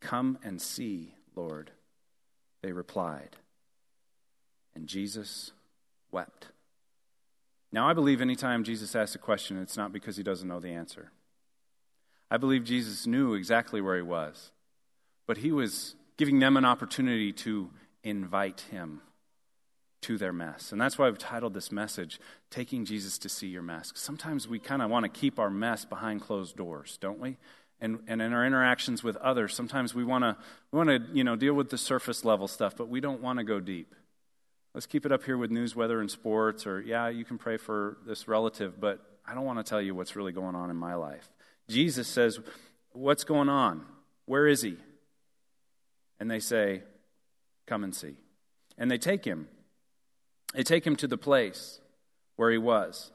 Come 0.00 0.38
and 0.42 0.60
see, 0.60 1.14
Lord. 1.34 1.70
They 2.62 2.72
replied. 2.72 3.36
And 4.74 4.86
Jesus 4.86 5.52
wept. 6.10 6.48
Now, 7.72 7.88
I 7.88 7.92
believe 7.92 8.20
anytime 8.20 8.64
Jesus 8.64 8.94
asks 8.94 9.14
a 9.14 9.18
question, 9.18 9.60
it's 9.60 9.76
not 9.76 9.92
because 9.92 10.16
he 10.16 10.22
doesn't 10.22 10.46
know 10.46 10.60
the 10.60 10.70
answer. 10.70 11.10
I 12.30 12.36
believe 12.36 12.64
Jesus 12.64 13.06
knew 13.06 13.34
exactly 13.34 13.80
where 13.80 13.96
he 13.96 14.02
was, 14.02 14.50
but 15.26 15.38
he 15.38 15.52
was 15.52 15.94
giving 16.16 16.38
them 16.38 16.56
an 16.56 16.64
opportunity 16.64 17.32
to 17.32 17.70
invite 18.04 18.66
him 18.70 19.00
to 20.02 20.18
their 20.18 20.32
mess. 20.32 20.70
And 20.70 20.80
that's 20.80 20.98
why 20.98 21.08
I've 21.08 21.18
titled 21.18 21.54
this 21.54 21.72
message, 21.72 22.20
Taking 22.50 22.84
Jesus 22.84 23.16
to 23.18 23.28
See 23.28 23.46
Your 23.48 23.62
Mess. 23.62 23.90
Sometimes 23.96 24.46
we 24.46 24.58
kind 24.58 24.82
of 24.82 24.90
want 24.90 25.04
to 25.04 25.08
keep 25.08 25.38
our 25.38 25.50
mess 25.50 25.86
behind 25.86 26.20
closed 26.20 26.56
doors, 26.56 26.98
don't 27.00 27.18
we? 27.18 27.38
And, 27.80 28.00
and 28.06 28.22
in 28.22 28.32
our 28.32 28.46
interactions 28.46 29.02
with 29.02 29.16
others, 29.16 29.54
sometimes 29.54 29.94
we 29.94 30.04
want 30.04 30.22
to 30.22 30.36
we 30.70 30.76
want 30.76 30.90
to 30.90 31.02
you 31.12 31.24
know 31.24 31.36
deal 31.36 31.54
with 31.54 31.70
the 31.70 31.78
surface 31.78 32.24
level 32.24 32.46
stuff, 32.46 32.76
but 32.76 32.88
we 32.88 33.00
don't 33.00 33.20
want 33.20 33.38
to 33.38 33.44
go 33.44 33.60
deep. 33.60 33.94
Let's 34.74 34.86
keep 34.86 35.06
it 35.06 35.12
up 35.12 35.24
here 35.24 35.36
with 35.36 35.50
news, 35.50 35.74
weather, 35.74 36.00
and 36.00 36.10
sports, 36.10 36.66
or 36.66 36.80
yeah, 36.80 37.08
you 37.08 37.24
can 37.24 37.38
pray 37.38 37.56
for 37.56 37.96
this 38.06 38.28
relative, 38.28 38.80
but 38.80 39.00
I 39.26 39.34
don't 39.34 39.44
want 39.44 39.58
to 39.58 39.68
tell 39.68 39.80
you 39.80 39.94
what's 39.94 40.16
really 40.16 40.32
going 40.32 40.54
on 40.54 40.70
in 40.70 40.76
my 40.76 40.94
life. 40.94 41.28
Jesus 41.68 42.08
says, 42.08 42.40
What's 42.92 43.24
going 43.24 43.48
on? 43.48 43.84
Where 44.26 44.46
is 44.46 44.62
he? 44.62 44.76
And 46.20 46.30
they 46.30 46.40
say, 46.40 46.82
Come 47.66 47.84
and 47.84 47.94
see. 47.94 48.16
And 48.76 48.90
they 48.90 48.98
take 48.98 49.24
him. 49.24 49.48
They 50.54 50.62
take 50.62 50.86
him 50.86 50.96
to 50.96 51.06
the 51.06 51.18
place 51.18 51.80
where 52.36 52.50
he 52.50 52.58
was, 52.58 53.10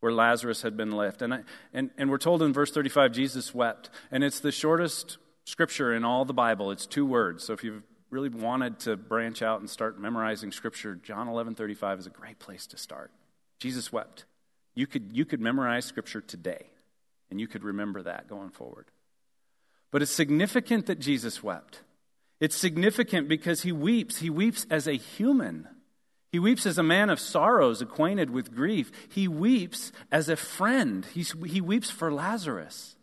where 0.00 0.12
Lazarus 0.12 0.62
had 0.62 0.76
been 0.76 0.92
left. 0.92 1.22
And, 1.22 1.34
I, 1.34 1.40
and, 1.72 1.90
and 1.96 2.10
we're 2.10 2.18
told 2.18 2.42
in 2.42 2.52
verse 2.52 2.70
35, 2.70 3.12
Jesus 3.12 3.54
wept. 3.54 3.90
And 4.10 4.24
it's 4.24 4.40
the 4.40 4.52
shortest 4.52 5.18
scripture 5.44 5.94
in 5.94 6.04
all 6.04 6.24
the 6.24 6.34
Bible. 6.34 6.70
It's 6.70 6.86
two 6.86 7.06
words. 7.06 7.44
So 7.44 7.52
if 7.52 7.64
you've 7.64 7.82
really 8.10 8.28
wanted 8.28 8.78
to 8.80 8.96
branch 8.96 9.42
out 9.42 9.60
and 9.60 9.70
start 9.70 10.00
memorizing 10.00 10.52
scripture, 10.52 10.96
John 10.96 11.28
11:35 11.28 12.00
is 12.00 12.06
a 12.06 12.10
great 12.10 12.38
place 12.38 12.66
to 12.68 12.76
start. 12.76 13.12
Jesus 13.58 13.92
wept. 13.92 14.24
You 14.74 14.86
could 14.86 15.10
you 15.12 15.24
could 15.24 15.40
memorize 15.40 15.84
scripture 15.84 16.20
today 16.20 16.66
and 17.30 17.40
you 17.40 17.46
could 17.46 17.64
remember 17.64 18.02
that 18.02 18.28
going 18.28 18.50
forward. 18.50 18.86
But 19.90 20.02
it's 20.02 20.12
significant 20.12 20.86
that 20.86 20.98
Jesus 20.98 21.42
wept. 21.42 21.82
It's 22.40 22.56
significant 22.56 23.28
because 23.28 23.62
he 23.62 23.72
weeps. 23.72 24.18
He 24.18 24.30
weeps 24.30 24.66
as 24.70 24.88
a 24.88 24.96
human. 24.96 25.68
He 26.32 26.38
weeps 26.38 26.64
as 26.64 26.78
a 26.78 26.82
man 26.82 27.10
of 27.10 27.20
sorrows, 27.20 27.82
acquainted 27.82 28.30
with 28.30 28.54
grief. 28.54 28.90
He 29.10 29.28
weeps 29.28 29.92
as 30.10 30.28
a 30.28 30.36
friend. 30.36 31.06
He's, 31.12 31.34
he 31.46 31.60
weeps 31.60 31.90
for 31.90 32.12
Lazarus. 32.12 32.96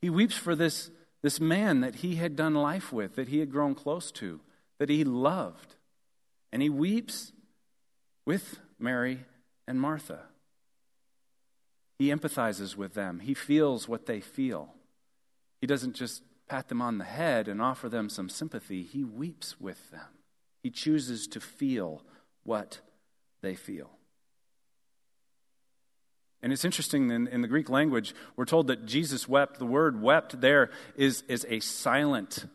He 0.00 0.08
weeps 0.08 0.36
for 0.36 0.54
this 0.54 0.90
this 1.22 1.40
man 1.40 1.80
that 1.80 1.96
he 1.96 2.16
had 2.16 2.36
done 2.36 2.54
life 2.54 2.92
with, 2.92 3.16
that 3.16 3.28
he 3.28 3.38
had 3.38 3.50
grown 3.50 3.74
close 3.74 4.10
to, 4.12 4.40
that 4.78 4.88
he 4.88 5.04
loved. 5.04 5.76
And 6.52 6.62
he 6.62 6.70
weeps 6.70 7.32
with 8.24 8.58
Mary 8.78 9.24
and 9.68 9.80
Martha. 9.80 10.20
He 11.98 12.08
empathizes 12.08 12.76
with 12.76 12.94
them, 12.94 13.20
he 13.20 13.34
feels 13.34 13.86
what 13.86 14.06
they 14.06 14.20
feel. 14.20 14.74
He 15.60 15.66
doesn't 15.66 15.94
just 15.94 16.22
pat 16.50 16.66
them 16.66 16.82
on 16.82 16.98
the 16.98 17.04
head 17.04 17.46
and 17.46 17.62
offer 17.62 17.88
them 17.88 18.08
some 18.08 18.28
sympathy, 18.28 18.82
he 18.82 19.04
weeps 19.04 19.60
with 19.60 19.92
them. 19.92 20.08
He 20.64 20.68
chooses 20.68 21.28
to 21.28 21.38
feel 21.38 22.02
what 22.42 22.80
they 23.40 23.54
feel. 23.54 23.90
And 26.42 26.52
it's 26.52 26.64
interesting 26.64 27.08
in, 27.12 27.28
in, 27.28 27.42
the 27.42 27.46
Greek 27.46 27.68
language, 27.68 28.16
we're 28.34 28.46
told 28.46 28.66
that 28.66 28.84
Jesus 28.84 29.28
wept. 29.28 29.60
The 29.60 29.64
word 29.64 30.02
wept 30.02 30.40
there 30.40 30.70
is, 30.96 31.22
is 31.28 31.46
a 31.48 31.60
silent, 31.60 32.46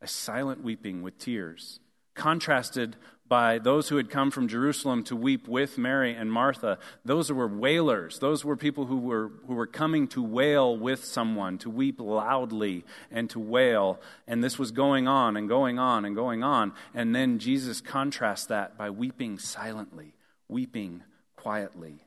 a 0.00 0.06
silent 0.06 0.62
weeping 0.62 1.02
with 1.02 1.18
tears, 1.18 1.80
contrasted 2.14 2.94
by 3.32 3.58
those 3.58 3.88
who 3.88 3.96
had 3.96 4.10
come 4.10 4.30
from 4.30 4.46
Jerusalem 4.46 5.02
to 5.04 5.16
weep 5.16 5.48
with 5.48 5.78
Mary 5.78 6.14
and 6.14 6.30
Martha. 6.30 6.78
Those 7.02 7.32
were 7.32 7.48
wailers. 7.48 8.18
Those 8.18 8.44
were 8.44 8.58
people 8.58 8.84
who 8.84 8.98
were, 8.98 9.32
who 9.46 9.54
were 9.54 9.66
coming 9.66 10.06
to 10.08 10.22
wail 10.22 10.76
with 10.76 11.02
someone, 11.02 11.56
to 11.60 11.70
weep 11.70 11.98
loudly 11.98 12.84
and 13.10 13.30
to 13.30 13.40
wail. 13.40 13.98
And 14.26 14.44
this 14.44 14.58
was 14.58 14.70
going 14.70 15.08
on 15.08 15.38
and 15.38 15.48
going 15.48 15.78
on 15.78 16.04
and 16.04 16.14
going 16.14 16.42
on. 16.42 16.74
And 16.92 17.14
then 17.14 17.38
Jesus 17.38 17.80
contrasts 17.80 18.44
that 18.48 18.76
by 18.76 18.90
weeping 18.90 19.38
silently, 19.38 20.12
weeping 20.46 21.02
quietly 21.34 22.04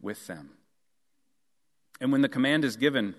with 0.00 0.26
them. 0.26 0.52
And 2.00 2.10
when 2.10 2.22
the 2.22 2.28
command 2.30 2.64
is 2.64 2.78
given 2.78 3.14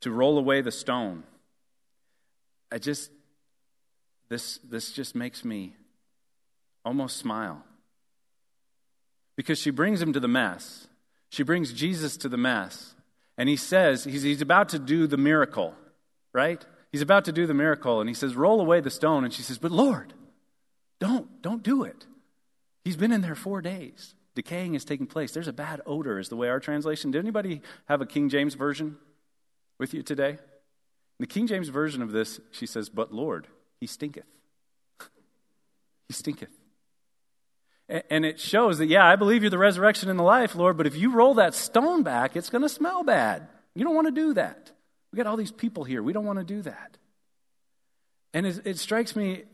to 0.00 0.10
roll 0.10 0.38
away 0.38 0.60
the 0.60 0.72
stone, 0.72 1.22
I 2.72 2.78
just, 2.78 3.12
this, 4.28 4.58
this 4.68 4.90
just 4.90 5.14
makes 5.14 5.44
me 5.44 5.74
almost 6.84 7.16
smile. 7.16 7.64
Because 9.36 9.58
she 9.58 9.70
brings 9.70 10.00
him 10.00 10.12
to 10.12 10.20
the 10.20 10.28
mess. 10.28 10.86
She 11.30 11.42
brings 11.42 11.72
Jesus 11.72 12.16
to 12.18 12.28
the 12.28 12.36
mess. 12.36 12.94
And 13.36 13.48
he 13.48 13.56
says, 13.56 14.04
he's, 14.04 14.22
he's 14.22 14.42
about 14.42 14.68
to 14.70 14.78
do 14.78 15.06
the 15.06 15.16
miracle, 15.16 15.74
right? 16.32 16.64
He's 16.92 17.02
about 17.02 17.24
to 17.24 17.32
do 17.32 17.46
the 17.46 17.54
miracle. 17.54 18.00
And 18.00 18.08
he 18.08 18.14
says, 18.14 18.36
Roll 18.36 18.60
away 18.60 18.80
the 18.80 18.90
stone. 18.90 19.24
And 19.24 19.32
she 19.32 19.42
says, 19.42 19.58
But 19.58 19.72
Lord, 19.72 20.12
don't, 21.00 21.42
don't 21.42 21.62
do 21.62 21.82
it. 21.82 22.06
He's 22.84 22.96
been 22.96 23.10
in 23.10 23.20
there 23.20 23.34
four 23.34 23.60
days. 23.60 24.14
Decaying 24.36 24.74
is 24.74 24.84
taking 24.84 25.06
place. 25.06 25.32
There's 25.32 25.48
a 25.48 25.52
bad 25.52 25.80
odor, 25.86 26.18
is 26.18 26.28
the 26.28 26.36
way 26.36 26.48
our 26.48 26.60
translation. 26.60 27.10
Did 27.10 27.18
anybody 27.18 27.62
have 27.86 28.00
a 28.00 28.06
King 28.06 28.28
James 28.28 28.54
version 28.54 28.96
with 29.78 29.94
you 29.94 30.02
today? 30.02 30.30
In 30.30 30.38
the 31.20 31.26
King 31.26 31.46
James 31.46 31.68
version 31.68 32.02
of 32.02 32.12
this, 32.12 32.40
she 32.50 32.66
says, 32.66 32.88
But 32.88 33.12
Lord, 33.12 33.48
he 33.80 33.86
stinketh. 33.86 34.24
he 36.08 36.14
stinketh. 36.14 36.50
And 37.88 38.24
it 38.24 38.40
shows 38.40 38.78
that, 38.78 38.86
yeah, 38.86 39.06
I 39.06 39.16
believe 39.16 39.42
you're 39.42 39.50
the 39.50 39.58
resurrection 39.58 40.08
and 40.08 40.18
the 40.18 40.24
life, 40.24 40.54
Lord, 40.54 40.76
but 40.76 40.86
if 40.86 40.96
you 40.96 41.10
roll 41.10 41.34
that 41.34 41.54
stone 41.54 42.02
back, 42.02 42.34
it's 42.34 42.48
going 42.48 42.62
to 42.62 42.68
smell 42.68 43.02
bad. 43.02 43.46
You 43.74 43.84
don't 43.84 43.94
want 43.94 44.06
to 44.06 44.12
do 44.12 44.34
that. 44.34 44.72
We 45.12 45.18
got 45.18 45.26
all 45.26 45.36
these 45.36 45.52
people 45.52 45.84
here. 45.84 46.02
We 46.02 46.14
don't 46.14 46.24
want 46.24 46.38
to 46.38 46.44
do 46.44 46.62
that. 46.62 46.96
And 48.32 48.46
it, 48.46 48.62
it 48.64 48.78
strikes 48.78 49.14
me 49.14 49.44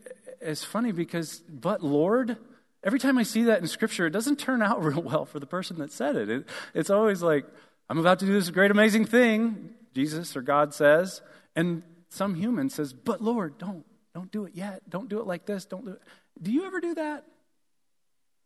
as 0.41 0.63
funny 0.63 0.91
because, 0.91 1.39
but 1.49 1.83
Lord, 1.83 2.37
Every 2.83 2.97
time 2.97 3.17
I 3.17 3.23
see 3.23 3.43
that 3.43 3.61
in 3.61 3.67
Scripture, 3.67 4.07
it 4.07 4.11
doesn't 4.11 4.39
turn 4.39 4.61
out 4.61 4.83
real 4.83 5.01
well 5.01 5.25
for 5.25 5.39
the 5.39 5.45
person 5.45 5.77
that 5.79 5.91
said 5.91 6.15
it. 6.15 6.29
it. 6.29 6.47
It's 6.73 6.89
always 6.89 7.21
like, 7.21 7.45
I'm 7.89 7.97
about 7.97 8.19
to 8.19 8.25
do 8.25 8.33
this 8.33 8.49
great, 8.49 8.71
amazing 8.71 9.05
thing, 9.05 9.71
Jesus 9.93 10.35
or 10.35 10.41
God 10.41 10.73
says. 10.73 11.21
And 11.55 11.83
some 12.09 12.35
human 12.35 12.69
says, 12.69 12.93
But 12.93 13.21
Lord, 13.21 13.57
don't, 13.57 13.85
don't 14.13 14.31
do 14.31 14.45
it 14.45 14.55
yet. 14.55 14.89
Don't 14.89 15.09
do 15.09 15.19
it 15.19 15.27
like 15.27 15.45
this. 15.45 15.65
Don't 15.65 15.85
do 15.85 15.91
it. 15.91 16.01
Do 16.41 16.51
you 16.51 16.65
ever 16.65 16.79
do 16.79 16.95
that? 16.95 17.25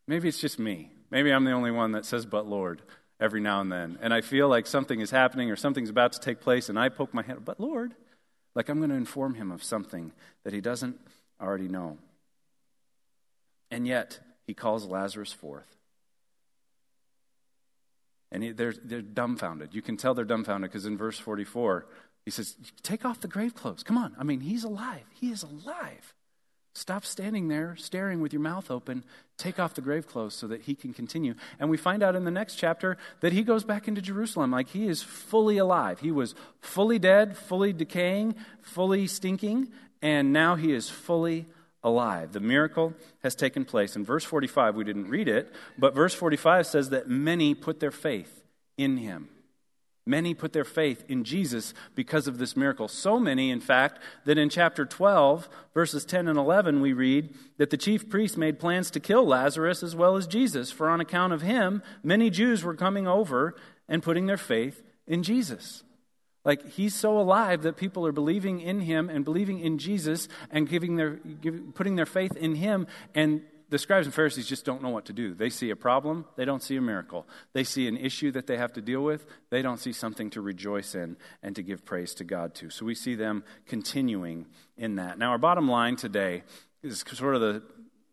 Maybe 0.07 0.27
it's 0.27 0.39
just 0.39 0.59
me. 0.59 0.91
Maybe 1.11 1.31
I'm 1.31 1.45
the 1.45 1.51
only 1.51 1.71
one 1.71 1.93
that 1.93 2.05
says, 2.05 2.25
But 2.25 2.47
Lord, 2.47 2.81
every 3.19 3.41
now 3.41 3.61
and 3.61 3.71
then. 3.71 3.97
And 4.01 4.13
I 4.13 4.21
feel 4.21 4.47
like 4.47 4.67
something 4.67 4.99
is 4.99 5.11
happening 5.11 5.49
or 5.51 5.55
something's 5.55 5.89
about 5.89 6.13
to 6.13 6.19
take 6.19 6.41
place, 6.41 6.69
and 6.69 6.77
I 6.77 6.89
poke 6.89 7.13
my 7.13 7.23
head, 7.23 7.45
But 7.45 7.59
Lord, 7.59 7.93
like 8.53 8.69
I'm 8.69 8.77
going 8.77 8.89
to 8.89 8.95
inform 8.95 9.35
him 9.35 9.51
of 9.51 9.63
something 9.63 10.11
that 10.43 10.53
he 10.53 10.61
doesn't 10.61 10.99
already 11.41 11.67
know. 11.67 11.97
And 13.71 13.87
yet, 13.87 14.19
he 14.45 14.53
calls 14.53 14.85
Lazarus 14.85 15.33
forth. 15.33 15.75
And 18.31 18.57
they're, 18.57 18.73
they're 18.83 19.01
dumbfounded. 19.01 19.73
You 19.73 19.81
can 19.81 19.97
tell 19.97 20.13
they're 20.13 20.25
dumbfounded 20.25 20.69
because 20.69 20.85
in 20.85 20.97
verse 20.97 21.17
44, 21.17 21.85
he 22.25 22.31
says, 22.31 22.55
Take 22.81 23.05
off 23.05 23.21
the 23.21 23.27
grave 23.27 23.55
clothes. 23.55 23.83
Come 23.83 23.97
on. 23.97 24.15
I 24.19 24.23
mean, 24.23 24.41
he's 24.41 24.63
alive. 24.63 25.05
He 25.13 25.31
is 25.31 25.43
alive. 25.43 26.13
Stop 26.75 27.05
standing 27.05 27.47
there 27.47 27.77
staring 27.77 28.19
with 28.19 28.33
your 28.33 28.41
mouth 28.41 28.69
open. 28.69 29.05
Take 29.37 29.59
off 29.59 29.75
the 29.75 29.81
grave 29.81 30.07
clothes 30.07 30.33
so 30.33 30.45
that 30.47 30.63
he 30.63 30.75
can 30.75 30.93
continue. 30.93 31.33
And 31.57 31.69
we 31.69 31.77
find 31.77 32.03
out 32.03 32.17
in 32.17 32.25
the 32.25 32.31
next 32.31 32.55
chapter 32.55 32.97
that 33.21 33.31
he 33.31 33.43
goes 33.43 33.63
back 33.63 33.87
into 33.87 34.01
Jerusalem 34.01 34.51
like 34.51 34.67
he 34.67 34.89
is 34.89 35.01
fully 35.01 35.57
alive. 35.57 36.01
He 36.01 36.11
was 36.11 36.35
fully 36.59 36.99
dead, 36.99 37.37
fully 37.37 37.71
decaying, 37.71 38.35
fully 38.61 39.07
stinking, 39.07 39.69
and 40.01 40.33
now 40.33 40.55
he 40.55 40.73
is 40.73 40.89
fully 40.89 41.45
alive. 41.81 42.33
The 42.33 42.41
miracle 42.41 42.93
has 43.23 43.35
taken 43.35 43.63
place. 43.63 43.95
In 43.95 44.03
verse 44.03 44.25
45, 44.25 44.75
we 44.75 44.83
didn't 44.83 45.07
read 45.07 45.29
it, 45.29 45.53
but 45.77 45.95
verse 45.95 46.13
45 46.13 46.67
says 46.67 46.89
that 46.89 47.07
many 47.07 47.55
put 47.55 47.79
their 47.79 47.91
faith 47.91 48.43
in 48.77 48.97
him. 48.97 49.29
Many 50.05 50.35
put 50.35 50.53
their 50.53 50.63
faith 50.63 51.03
in 51.07 51.23
Jesus 51.23 51.73
because 51.95 52.27
of 52.27 52.37
this 52.37 52.55
miracle. 52.55 52.87
So 52.87 53.19
many, 53.19 53.49
in 53.49 53.59
fact, 53.59 53.99
that 54.25 54.37
in 54.37 54.49
chapter 54.49 54.85
12, 54.85 55.49
verses 55.73 56.05
10 56.05 56.27
and 56.27 56.37
11, 56.37 56.79
we 56.79 56.93
read 56.93 57.33
that 57.57 57.71
the 57.71 57.77
chief 57.77 58.07
priests 58.07 58.37
made 58.37 58.59
plans 58.59 58.91
to 58.91 58.99
kill 58.99 59.25
Lazarus 59.25 59.81
as 59.81 59.95
well 59.95 60.15
as 60.15 60.27
Jesus, 60.27 60.71
for 60.71 60.89
on 60.89 61.01
account 61.01 61.33
of 61.33 61.41
him, 61.41 61.81
many 62.03 62.29
Jews 62.29 62.63
were 62.63 62.75
coming 62.75 63.07
over 63.07 63.55
and 63.89 64.03
putting 64.03 64.27
their 64.27 64.37
faith 64.37 64.83
in 65.07 65.23
Jesus. 65.23 65.83
Like 66.43 66.69
he's 66.69 66.93
so 66.93 67.19
alive 67.19 67.63
that 67.63 67.75
people 67.75 68.05
are 68.05 68.11
believing 68.11 68.61
in 68.61 68.81
him 68.81 69.09
and 69.09 69.25
believing 69.25 69.59
in 69.59 69.79
Jesus 69.79 70.27
and 70.51 70.69
giving 70.69 70.95
their, 70.95 71.19
putting 71.73 71.95
their 71.95 72.05
faith 72.05 72.35
in 72.37 72.53
him. 72.55 72.85
And 73.15 73.41
the 73.69 73.79
scribes 73.79 74.05
and 74.05 74.13
Pharisees 74.13 74.47
just 74.47 74.65
don't 74.65 74.81
know 74.81 74.89
what 74.89 75.05
to 75.05 75.13
do. 75.13 75.33
They 75.33 75.49
see 75.49 75.69
a 75.69 75.75
problem, 75.75 76.25
they 76.35 76.45
don't 76.45 76.61
see 76.61 76.75
a 76.75 76.81
miracle. 76.81 77.27
They 77.53 77.63
see 77.63 77.87
an 77.87 77.97
issue 77.97 78.31
that 78.31 78.47
they 78.47 78.57
have 78.57 78.73
to 78.73 78.81
deal 78.81 79.01
with, 79.01 79.25
they 79.49 79.61
don't 79.61 79.79
see 79.79 79.93
something 79.93 80.29
to 80.31 80.41
rejoice 80.41 80.95
in 80.95 81.17
and 81.41 81.55
to 81.55 81.63
give 81.63 81.85
praise 81.85 82.13
to 82.15 82.23
God 82.23 82.53
to. 82.55 82.69
So 82.69 82.85
we 82.85 82.95
see 82.95 83.15
them 83.15 83.43
continuing 83.65 84.47
in 84.77 84.95
that. 84.95 85.17
Now, 85.17 85.31
our 85.31 85.37
bottom 85.37 85.69
line 85.69 85.95
today 85.95 86.43
is 86.83 87.03
sort 87.13 87.35
of 87.35 87.41
the, 87.41 87.63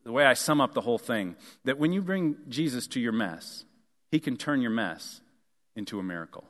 the 0.04 0.12
way 0.12 0.24
I 0.24 0.34
sum 0.34 0.60
up 0.60 0.74
the 0.74 0.80
whole 0.80 0.98
thing 0.98 1.36
that 1.64 1.78
when 1.78 1.92
you 1.92 2.02
bring 2.02 2.36
Jesus 2.48 2.86
to 2.88 3.00
your 3.00 3.12
mess, 3.12 3.64
He 4.10 4.20
can 4.20 4.36
turn 4.36 4.62
your 4.62 4.70
mess 4.70 5.20
into 5.76 5.98
a 5.98 6.02
miracle. 6.02 6.44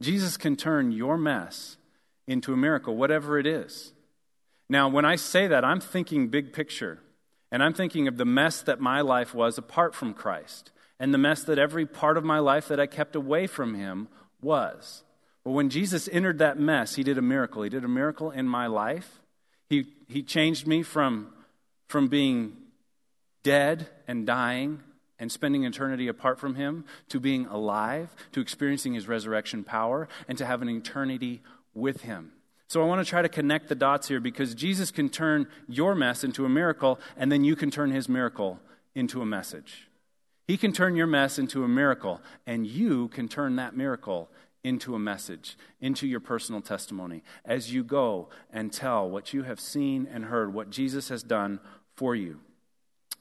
Jesus 0.00 0.36
can 0.36 0.56
turn 0.56 0.92
your 0.92 1.18
mess 1.18 1.76
into 2.26 2.52
a 2.52 2.56
miracle, 2.56 2.96
whatever 2.96 3.38
it 3.38 3.46
is. 3.46 3.92
Now, 4.68 4.88
when 4.88 5.04
I 5.04 5.16
say 5.16 5.48
that, 5.48 5.64
I'm 5.64 5.80
thinking 5.80 6.28
big 6.28 6.52
picture, 6.52 7.00
and 7.50 7.62
I'm 7.62 7.74
thinking 7.74 8.06
of 8.08 8.16
the 8.16 8.24
mess 8.24 8.62
that 8.62 8.80
my 8.80 9.00
life 9.00 9.34
was 9.34 9.58
apart 9.58 9.94
from 9.94 10.14
Christ, 10.14 10.70
and 10.98 11.12
the 11.12 11.18
mess 11.18 11.42
that 11.44 11.58
every 11.58 11.86
part 11.86 12.16
of 12.16 12.24
my 12.24 12.38
life 12.38 12.68
that 12.68 12.80
I 12.80 12.86
kept 12.86 13.16
away 13.16 13.46
from 13.46 13.74
Him 13.74 14.08
was. 14.40 15.02
But 15.44 15.52
when 15.52 15.70
Jesus 15.70 16.08
entered 16.12 16.38
that 16.38 16.58
mess, 16.58 16.94
He 16.94 17.02
did 17.02 17.18
a 17.18 17.22
miracle. 17.22 17.62
He 17.62 17.70
did 17.70 17.84
a 17.84 17.88
miracle 17.88 18.30
in 18.30 18.46
my 18.46 18.66
life. 18.66 19.20
He, 19.68 19.86
he 20.08 20.22
changed 20.22 20.66
me 20.66 20.82
from, 20.82 21.32
from 21.88 22.08
being 22.08 22.56
dead 23.42 23.88
and 24.06 24.26
dying 24.26 24.82
and 25.18 25.30
spending 25.30 25.64
eternity 25.64 26.08
apart 26.08 26.38
from 26.38 26.54
Him 26.54 26.84
to 27.08 27.20
being 27.20 27.46
alive, 27.46 28.14
to 28.32 28.40
experiencing 28.40 28.94
His 28.94 29.08
resurrection 29.08 29.64
power, 29.64 30.08
and 30.28 30.38
to 30.38 30.46
have 30.46 30.62
an 30.62 30.68
eternity 30.68 31.42
with 31.74 32.02
Him. 32.02 32.32
So 32.70 32.80
I 32.80 32.84
want 32.84 33.04
to 33.04 33.10
try 33.10 33.20
to 33.20 33.28
connect 33.28 33.68
the 33.68 33.74
dots 33.74 34.06
here 34.06 34.20
because 34.20 34.54
Jesus 34.54 34.92
can 34.92 35.08
turn 35.08 35.48
your 35.68 35.96
mess 35.96 36.22
into 36.22 36.44
a 36.44 36.48
miracle, 36.48 37.00
and 37.16 37.32
then 37.32 37.42
you 37.42 37.56
can 37.56 37.68
turn 37.68 37.90
His 37.90 38.08
miracle 38.08 38.60
into 38.94 39.20
a 39.20 39.26
message. 39.26 39.88
He 40.46 40.56
can 40.56 40.72
turn 40.72 40.94
your 40.94 41.08
mess 41.08 41.36
into 41.36 41.64
a 41.64 41.68
miracle, 41.68 42.20
and 42.46 42.64
you 42.64 43.08
can 43.08 43.26
turn 43.26 43.56
that 43.56 43.76
miracle 43.76 44.30
into 44.62 44.94
a 44.94 45.00
message, 45.00 45.58
into 45.80 46.06
your 46.06 46.20
personal 46.20 46.60
testimony 46.60 47.24
as 47.44 47.74
you 47.74 47.82
go 47.82 48.28
and 48.52 48.72
tell 48.72 49.10
what 49.10 49.34
you 49.34 49.42
have 49.42 49.58
seen 49.58 50.06
and 50.08 50.26
heard, 50.26 50.54
what 50.54 50.70
Jesus 50.70 51.08
has 51.08 51.24
done 51.24 51.58
for 51.96 52.14
you. 52.14 52.38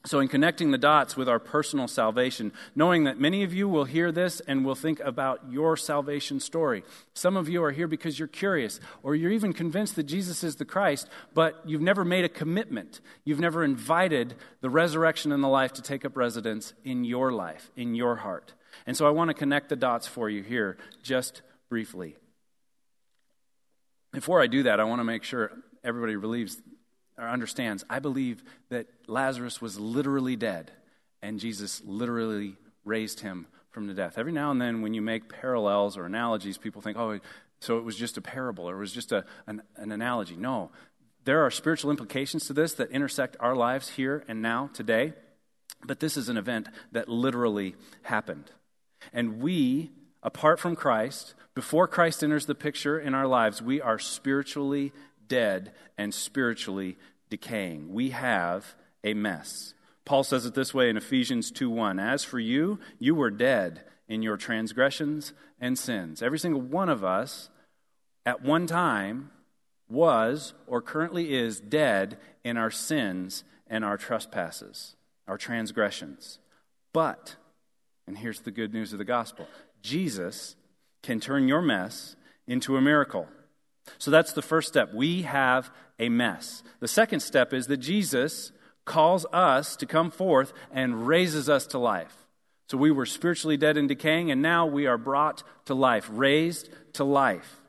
So, 0.06 0.22
in 0.22 0.30
connecting 0.30 0.72
the 0.72 0.78
dots 0.78 1.18
with 1.18 1.28
our 1.28 1.40
personal 1.40 1.90
salvation, 1.90 2.54
knowing 2.74 3.04
that 3.04 3.20
many 3.20 3.44
of 3.44 3.54
you 3.54 3.68
will 3.68 3.84
hear 3.84 4.14
this 4.14 4.40
and 4.40 4.64
will 4.64 4.76
think 4.76 5.02
about 5.02 5.52
your 5.52 5.76
salvation 5.76 6.40
story. 6.40 6.86
Some 7.14 7.36
of 7.36 7.50
you 7.50 7.62
are 7.64 7.72
here 7.72 7.88
because 7.88 8.18
you're 8.18 8.30
curious, 8.30 8.80
or 9.04 9.14
you're 9.14 9.32
even 9.32 9.52
convinced 9.52 9.98
that 9.98 10.04
Jesus 10.04 10.42
is 10.42 10.56
the 10.56 10.64
Christ, 10.64 11.10
but 11.34 11.62
you've 11.66 11.82
never 11.82 12.06
made 12.06 12.24
a 12.24 12.30
commitment. 12.30 13.02
You've 13.26 13.42
never 13.42 13.62
invited 13.62 14.36
the 14.62 14.70
resurrection 14.70 15.34
and 15.34 15.44
the 15.44 15.50
life 15.50 15.74
to 15.74 15.82
take 15.82 16.06
up 16.06 16.16
residence 16.16 16.74
in 16.86 17.04
your 17.04 17.34
life, 17.34 17.70
in 17.76 17.94
your 17.94 18.18
heart. 18.18 18.54
And 18.88 18.96
so, 18.96 19.06
I 19.06 19.10
want 19.10 19.30
to 19.32 19.34
connect 19.34 19.68
the 19.68 19.76
dots 19.76 20.08
for 20.08 20.30
you 20.30 20.44
here 20.44 20.78
just 21.04 21.42
briefly. 21.68 22.16
Before 24.14 24.42
I 24.42 24.48
do 24.48 24.64
that, 24.64 24.80
I 24.80 24.86
want 24.86 25.02
to 25.02 25.06
make 25.06 25.26
sure 25.26 25.52
everybody 25.84 26.16
relieves 26.16 26.58
or 27.20 27.28
understands, 27.28 27.84
I 27.90 28.00
believe 28.00 28.44
that 28.70 28.88
Lazarus 29.08 29.62
was 29.62 29.80
literally 29.80 30.36
dead 30.36 30.72
and 31.22 31.40
Jesus 31.40 31.82
literally 31.86 32.56
raised 32.86 33.20
him 33.20 33.48
from 33.72 33.88
the 33.88 33.94
death. 33.94 34.18
Every 34.18 34.32
now 34.32 34.52
and 34.52 34.62
then, 34.62 34.82
when 34.82 34.94
you 34.94 35.02
make 35.02 35.30
parallels 35.30 35.98
or 35.98 36.06
analogies, 36.06 36.58
people 36.58 36.82
think, 36.82 36.98
oh, 36.98 37.20
so 37.60 37.78
it 37.78 37.84
was 37.84 37.96
just 37.96 38.18
a 38.18 38.22
parable 38.22 38.70
or 38.70 38.76
it 38.76 38.80
was 38.80 38.94
just 38.94 39.12
a, 39.12 39.26
an, 39.48 39.62
an 39.76 39.92
analogy. 39.92 40.36
No, 40.36 40.72
there 41.26 41.46
are 41.46 41.52
spiritual 41.52 41.92
implications 41.92 42.48
to 42.48 42.54
this 42.54 42.74
that 42.74 42.92
intersect 42.92 43.38
our 43.40 43.56
lives 43.56 43.90
here 43.90 44.24
and 44.28 44.42
now, 44.42 44.70
today. 44.74 45.14
But 45.86 46.00
this 46.00 46.18
is 46.18 46.30
an 46.30 46.38
event 46.38 46.68
that 46.92 47.08
literally 47.08 47.76
happened. 48.04 48.52
And 49.14 49.42
we, 49.42 49.92
apart 50.24 50.60
from 50.60 50.76
Christ, 50.76 51.36
before 51.54 51.88
Christ 51.88 52.24
enters 52.24 52.46
the 52.46 52.56
picture 52.56 53.00
in 53.00 53.14
our 53.14 53.28
lives, 53.28 53.62
we 53.62 53.82
are 53.82 54.00
spiritually 54.00 54.92
dead 55.30 55.72
and 55.98 56.14
spiritually 56.14 56.98
decaying. 57.30 57.94
We 57.94 58.10
have 58.10 58.76
a 59.04 59.14
mess. 59.14 59.74
Paul 60.04 60.24
says 60.24 60.46
it 60.46 60.56
this 60.56 60.74
way 60.74 60.90
in 60.90 60.98
Ephesians 60.98 61.52
2:1, 61.52 62.00
"As 62.00 62.24
for 62.24 62.40
you, 62.40 62.80
you 62.98 63.16
were 63.16 63.30
dead 63.30 63.86
in 64.08 64.22
your 64.22 64.38
transgressions 64.38 65.34
and 65.60 65.78
sins." 65.78 66.22
Every 66.22 66.40
single 66.40 66.62
one 66.62 66.90
of 66.90 67.04
us 67.04 67.50
at 68.26 68.42
one 68.42 68.68
time 68.68 69.32
was 69.88 70.54
or 70.68 70.82
currently 70.82 71.34
is 71.34 71.60
dead 71.60 72.20
in 72.44 72.58
our 72.58 72.72
sins 72.72 73.44
and 73.68 73.86
our 73.86 73.98
trespasses, 73.98 74.96
our 75.28 75.38
transgressions. 75.38 76.40
But, 76.94 77.36
and 78.08 78.18
here's 78.18 78.42
the 78.42 78.52
good 78.52 78.74
news 78.74 78.94
of 78.94 79.00
the 79.00 79.06
gospel 79.06 79.48
Jesus 79.82 80.56
can 81.04 81.20
turn 81.20 81.48
your 81.48 81.62
mess 81.62 82.16
into 82.48 82.78
a 82.78 82.82
miracle. 82.82 83.28
So 83.98 84.12
that's 84.12 84.34
the 84.34 84.42
first 84.42 84.68
step. 84.68 84.94
We 84.94 85.24
have 85.24 85.72
a 85.98 86.10
mess. 86.10 86.64
The 86.80 86.88
second 86.88 87.22
step 87.22 87.54
is 87.54 87.68
that 87.68 87.78
Jesus 87.78 88.52
calls 88.86 89.26
us 89.32 89.76
to 89.78 89.86
come 89.86 90.12
forth 90.12 90.54
and 90.72 91.08
raises 91.08 91.50
us 91.50 91.68
to 91.68 91.78
life. 91.78 92.16
So 92.68 92.78
we 92.78 92.92
were 92.92 93.06
spiritually 93.06 93.58
dead 93.58 93.78
and 93.78 93.88
decaying, 93.88 94.32
and 94.32 94.42
now 94.42 94.66
we 94.66 94.86
are 94.86 94.98
brought 94.98 95.44
to 95.66 95.74
life, 95.74 96.08
raised 96.12 96.70
to 96.94 97.04
life. 97.04 97.62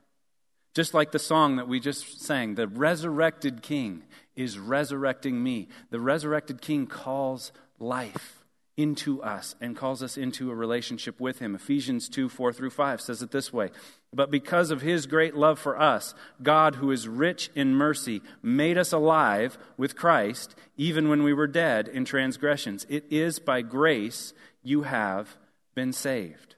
Just 0.74 0.94
like 0.94 1.10
the 1.10 1.18
song 1.18 1.56
that 1.56 1.68
we 1.68 1.80
just 1.80 2.20
sang, 2.20 2.54
the 2.54 2.68
resurrected 2.68 3.62
King 3.62 4.04
is 4.36 4.58
resurrecting 4.58 5.42
me. 5.42 5.68
The 5.90 6.00
resurrected 6.00 6.60
King 6.60 6.86
calls 6.86 7.50
life 7.78 8.39
into 8.80 9.22
us 9.22 9.54
and 9.60 9.76
calls 9.76 10.02
us 10.02 10.16
into 10.16 10.50
a 10.50 10.54
relationship 10.54 11.20
with 11.20 11.38
him. 11.38 11.54
Ephesians 11.54 12.08
2 12.08 12.30
4 12.30 12.52
through 12.52 12.70
5 12.70 13.00
says 13.00 13.20
it 13.20 13.30
this 13.30 13.52
way 13.52 13.70
But 14.12 14.30
because 14.30 14.70
of 14.70 14.80
his 14.80 15.06
great 15.06 15.34
love 15.34 15.58
for 15.58 15.78
us, 15.78 16.14
God, 16.42 16.76
who 16.76 16.90
is 16.90 17.06
rich 17.06 17.50
in 17.54 17.74
mercy, 17.74 18.22
made 18.42 18.78
us 18.78 18.92
alive 18.92 19.58
with 19.76 19.96
Christ, 19.96 20.54
even 20.78 21.10
when 21.10 21.22
we 21.22 21.34
were 21.34 21.46
dead 21.46 21.88
in 21.88 22.06
transgressions. 22.06 22.86
It 22.88 23.04
is 23.10 23.38
by 23.38 23.60
grace 23.60 24.32
you 24.62 24.82
have 24.82 25.36
been 25.74 25.92
saved. 25.92 26.54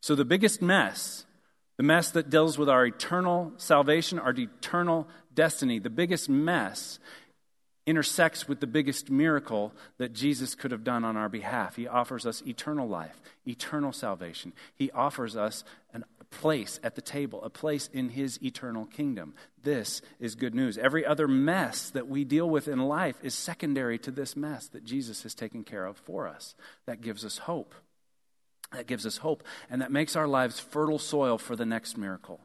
So 0.00 0.14
the 0.14 0.24
biggest 0.26 0.60
mess, 0.60 1.24
the 1.78 1.82
mess 1.82 2.10
that 2.10 2.28
deals 2.28 2.58
with 2.58 2.68
our 2.68 2.84
eternal 2.84 3.52
salvation, 3.56 4.18
our 4.18 4.32
eternal 4.32 5.08
destiny, 5.34 5.78
the 5.78 5.90
biggest 5.90 6.28
mess 6.28 6.98
intersects 7.86 8.46
with 8.46 8.60
the 8.60 8.66
biggest 8.66 9.10
miracle 9.10 9.72
that 9.98 10.12
Jesus 10.12 10.54
could 10.54 10.70
have 10.70 10.84
done 10.84 11.04
on 11.04 11.16
our 11.16 11.28
behalf. 11.28 11.76
He 11.76 11.88
offers 11.88 12.26
us 12.26 12.42
eternal 12.46 12.88
life, 12.88 13.20
eternal 13.46 13.92
salvation. 13.92 14.52
He 14.74 14.90
offers 14.92 15.36
us 15.36 15.64
a 15.92 16.02
place 16.30 16.78
at 16.82 16.94
the 16.94 17.02
table, 17.02 17.42
a 17.42 17.50
place 17.50 17.88
in 17.92 18.10
His 18.10 18.42
eternal 18.42 18.86
kingdom. 18.86 19.34
This 19.62 20.00
is 20.20 20.34
good 20.34 20.54
news. 20.54 20.78
Every 20.78 21.04
other 21.04 21.26
mess 21.26 21.90
that 21.90 22.08
we 22.08 22.24
deal 22.24 22.48
with 22.48 22.68
in 22.68 22.78
life 22.78 23.16
is 23.22 23.34
secondary 23.34 23.98
to 23.98 24.10
this 24.10 24.36
mess 24.36 24.68
that 24.68 24.84
Jesus 24.84 25.24
has 25.24 25.34
taken 25.34 25.64
care 25.64 25.84
of 25.84 25.96
for 25.96 26.28
us. 26.28 26.54
That 26.86 27.00
gives 27.00 27.24
us 27.24 27.38
hope. 27.38 27.74
That 28.72 28.86
gives 28.86 29.04
us 29.04 29.18
hope, 29.18 29.42
and 29.68 29.82
that 29.82 29.92
makes 29.92 30.16
our 30.16 30.26
lives 30.26 30.58
fertile 30.58 30.98
soil 30.98 31.36
for 31.36 31.56
the 31.56 31.66
next 31.66 31.98
miracle 31.98 32.40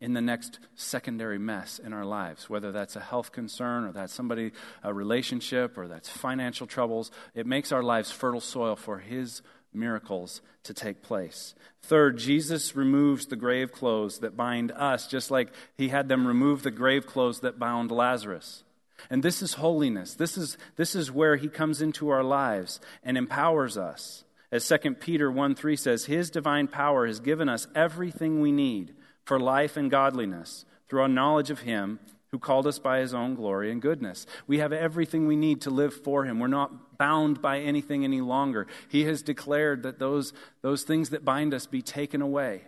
in 0.00 0.12
the 0.12 0.20
next 0.20 0.60
secondary 0.76 1.38
mess 1.38 1.78
in 1.78 1.92
our 1.92 2.04
lives, 2.04 2.48
whether 2.48 2.70
that's 2.70 2.96
a 2.96 3.00
health 3.00 3.32
concern 3.32 3.84
or 3.84 3.92
that's 3.92 4.12
somebody, 4.12 4.52
a 4.82 4.94
relationship 4.94 5.76
or 5.76 5.88
that's 5.88 6.08
financial 6.08 6.66
troubles. 6.66 7.10
It 7.34 7.46
makes 7.46 7.72
our 7.72 7.82
lives 7.82 8.10
fertile 8.10 8.40
soil 8.40 8.76
for 8.76 8.98
His 8.98 9.42
miracles 9.72 10.40
to 10.64 10.74
take 10.74 11.02
place. 11.02 11.54
Third, 11.82 12.18
Jesus 12.18 12.76
removes 12.76 13.26
the 13.26 13.36
grave 13.36 13.72
clothes 13.72 14.20
that 14.20 14.36
bind 14.36 14.70
us, 14.72 15.08
just 15.08 15.30
like 15.30 15.52
He 15.76 15.88
had 15.88 16.08
them 16.08 16.26
remove 16.26 16.62
the 16.62 16.70
grave 16.70 17.06
clothes 17.06 17.40
that 17.40 17.58
bound 17.58 17.90
Lazarus. 17.90 18.62
And 19.10 19.22
this 19.22 19.42
is 19.42 19.54
holiness. 19.54 20.14
This 20.14 20.36
is, 20.36 20.58
this 20.76 20.94
is 20.94 21.10
where 21.10 21.36
He 21.36 21.48
comes 21.48 21.82
into 21.82 22.08
our 22.10 22.24
lives 22.24 22.80
and 23.02 23.16
empowers 23.18 23.76
us. 23.76 24.24
As 24.50 24.66
2 24.66 24.94
Peter 24.94 25.30
1 25.30 25.56
3 25.56 25.76
says, 25.76 26.04
His 26.04 26.30
divine 26.30 26.68
power 26.68 27.06
has 27.06 27.20
given 27.20 27.48
us 27.48 27.66
everything 27.74 28.40
we 28.40 28.52
need 28.52 28.94
for 29.28 29.38
life 29.38 29.76
and 29.76 29.90
godliness 29.90 30.64
through 30.88 31.02
our 31.02 31.08
knowledge 31.08 31.50
of 31.50 31.60
Him 31.60 32.00
who 32.30 32.38
called 32.38 32.66
us 32.66 32.78
by 32.78 33.00
His 33.00 33.12
own 33.12 33.34
glory 33.34 33.70
and 33.70 33.82
goodness. 33.82 34.26
We 34.46 34.58
have 34.58 34.72
everything 34.72 35.26
we 35.26 35.36
need 35.36 35.60
to 35.62 35.70
live 35.70 35.92
for 35.92 36.24
Him. 36.24 36.40
We're 36.40 36.46
not 36.46 36.96
bound 36.96 37.42
by 37.42 37.60
anything 37.60 38.04
any 38.04 38.22
longer. 38.22 38.66
He 38.88 39.04
has 39.04 39.20
declared 39.20 39.82
that 39.82 39.98
those, 39.98 40.32
those 40.62 40.82
things 40.82 41.10
that 41.10 41.26
bind 41.26 41.52
us 41.52 41.66
be 41.66 41.82
taken 41.82 42.22
away. 42.22 42.62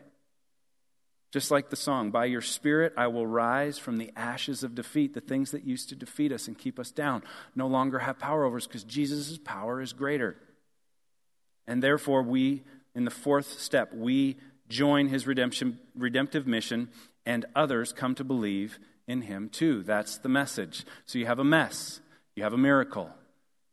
Just 1.33 1.51
like 1.51 1.71
the 1.71 1.77
song, 1.77 2.11
By 2.11 2.27
your 2.27 2.43
Spirit 2.43 2.93
I 2.95 3.07
will 3.07 3.27
rise 3.27 3.79
from 3.79 3.97
the 3.97 4.13
ashes 4.15 4.63
of 4.63 4.75
defeat. 4.75 5.15
The 5.15 5.21
things 5.23 5.53
that 5.53 5.65
used 5.65 5.89
to 5.89 5.95
defeat 5.95 6.31
us 6.31 6.47
and 6.47 6.59
keep 6.59 6.79
us 6.79 6.91
down 6.91 7.23
no 7.55 7.69
longer 7.69 8.01
have 8.01 8.19
power 8.19 8.45
over 8.45 8.59
us 8.59 8.67
because 8.67 8.85
Jesus' 8.85 9.39
power 9.39 9.81
is 9.81 9.95
greater. 9.95 10.37
And 11.67 11.83
therefore, 11.83 12.23
we, 12.23 12.65
in 12.95 13.07
the 13.07 13.11
fourth 13.11 13.61
step, 13.61 13.95
we 13.95 14.37
join 14.71 15.09
his 15.09 15.27
redemption, 15.27 15.79
redemptive 15.95 16.47
mission, 16.47 16.89
and 17.27 17.45
others 17.55 17.93
come 17.93 18.15
to 18.15 18.25
believe 18.25 18.79
in 19.07 19.23
him 19.23 19.51
too. 19.51 19.83
That's 19.83 20.17
the 20.17 20.29
message. 20.29 20.87
So 21.05 21.19
you 21.19 21.27
have 21.27 21.39
a 21.39 21.45
mess, 21.45 22.01
you 22.35 22.43
have 22.45 22.55
a 22.55 22.59
miracle, 22.59 23.11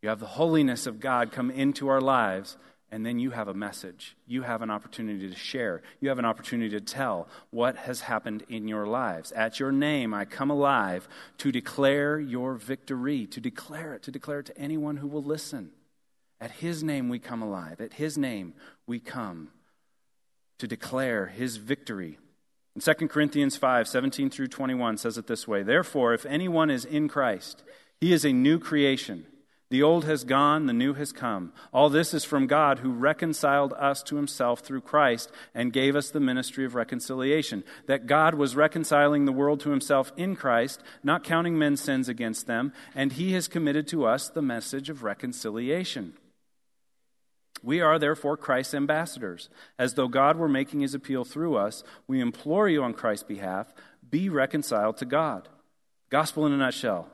you 0.02 0.10
have 0.10 0.20
the 0.20 0.26
holiness 0.26 0.86
of 0.86 1.00
God 1.00 1.32
come 1.32 1.50
into 1.50 1.88
our 1.88 2.00
lives, 2.00 2.56
and 2.90 3.04
then 3.04 3.18
you 3.18 3.30
have 3.30 3.48
a 3.48 3.54
message. 3.54 4.16
You 4.26 4.42
have 4.42 4.62
an 4.62 4.70
opportunity 4.70 5.28
to 5.28 5.36
share. 5.36 5.82
You 6.00 6.08
have 6.08 6.18
an 6.18 6.24
opportunity 6.24 6.70
to 6.70 6.80
tell 6.80 7.28
what 7.50 7.76
has 7.76 8.00
happened 8.00 8.44
in 8.48 8.66
your 8.66 8.86
lives. 8.86 9.30
At 9.32 9.60
your 9.60 9.72
name, 9.72 10.14
I 10.14 10.24
come 10.24 10.50
alive 10.50 11.06
to 11.38 11.52
declare 11.52 12.18
your 12.18 12.54
victory, 12.54 13.26
to 13.26 13.40
declare 13.40 13.94
it, 13.94 14.02
to 14.04 14.10
declare 14.10 14.40
it 14.40 14.46
to 14.46 14.58
anyone 14.58 14.96
who 14.96 15.06
will 15.06 15.22
listen. 15.22 15.70
At 16.40 16.52
his 16.52 16.82
name 16.82 17.08
we 17.08 17.18
come 17.18 17.42
alive. 17.42 17.80
At 17.80 17.94
his 17.94 18.16
name 18.16 18.54
we 18.86 19.00
come 19.00 19.48
to 20.58 20.66
declare 20.66 21.26
his 21.26 21.56
victory. 21.56 22.18
In 22.74 22.80
2 22.80 23.08
Corinthians 23.08 23.56
5 23.56 23.88
17 23.88 24.30
through 24.30 24.48
21 24.48 24.98
says 24.98 25.18
it 25.18 25.26
this 25.26 25.48
way 25.48 25.62
Therefore, 25.62 26.14
if 26.14 26.26
anyone 26.26 26.70
is 26.70 26.84
in 26.84 27.08
Christ, 27.08 27.64
he 28.00 28.12
is 28.12 28.24
a 28.24 28.32
new 28.32 28.58
creation. 28.58 29.26
The 29.70 29.82
old 29.82 30.06
has 30.06 30.24
gone, 30.24 30.64
the 30.64 30.72
new 30.72 30.94
has 30.94 31.12
come. 31.12 31.52
All 31.74 31.90
this 31.90 32.14
is 32.14 32.24
from 32.24 32.46
God 32.46 32.78
who 32.78 32.90
reconciled 32.90 33.74
us 33.74 34.02
to 34.04 34.16
himself 34.16 34.60
through 34.60 34.80
Christ 34.80 35.30
and 35.54 35.74
gave 35.74 35.94
us 35.94 36.08
the 36.08 36.20
ministry 36.20 36.64
of 36.64 36.74
reconciliation. 36.74 37.64
That 37.86 38.06
God 38.06 38.34
was 38.34 38.56
reconciling 38.56 39.26
the 39.26 39.32
world 39.32 39.60
to 39.60 39.70
himself 39.70 40.10
in 40.16 40.36
Christ, 40.36 40.82
not 41.02 41.22
counting 41.22 41.58
men's 41.58 41.82
sins 41.82 42.08
against 42.08 42.46
them, 42.46 42.72
and 42.94 43.12
he 43.12 43.32
has 43.34 43.46
committed 43.46 43.86
to 43.88 44.06
us 44.06 44.28
the 44.28 44.40
message 44.40 44.88
of 44.88 45.02
reconciliation. 45.02 46.14
We 47.62 47.80
are 47.80 47.98
therefore 47.98 48.36
Christ's 48.36 48.74
ambassadors. 48.74 49.48
As 49.78 49.94
though 49.94 50.08
God 50.08 50.36
were 50.36 50.48
making 50.48 50.80
his 50.80 50.94
appeal 50.94 51.24
through 51.24 51.56
us, 51.56 51.82
we 52.06 52.20
implore 52.20 52.68
you 52.68 52.82
on 52.82 52.94
Christ's 52.94 53.24
behalf 53.24 53.74
be 54.10 54.28
reconciled 54.28 54.96
to 54.98 55.04
God. 55.04 55.48
Gospel 56.10 56.46
in 56.46 56.52
a 56.52 56.56
nutshell 56.56 57.08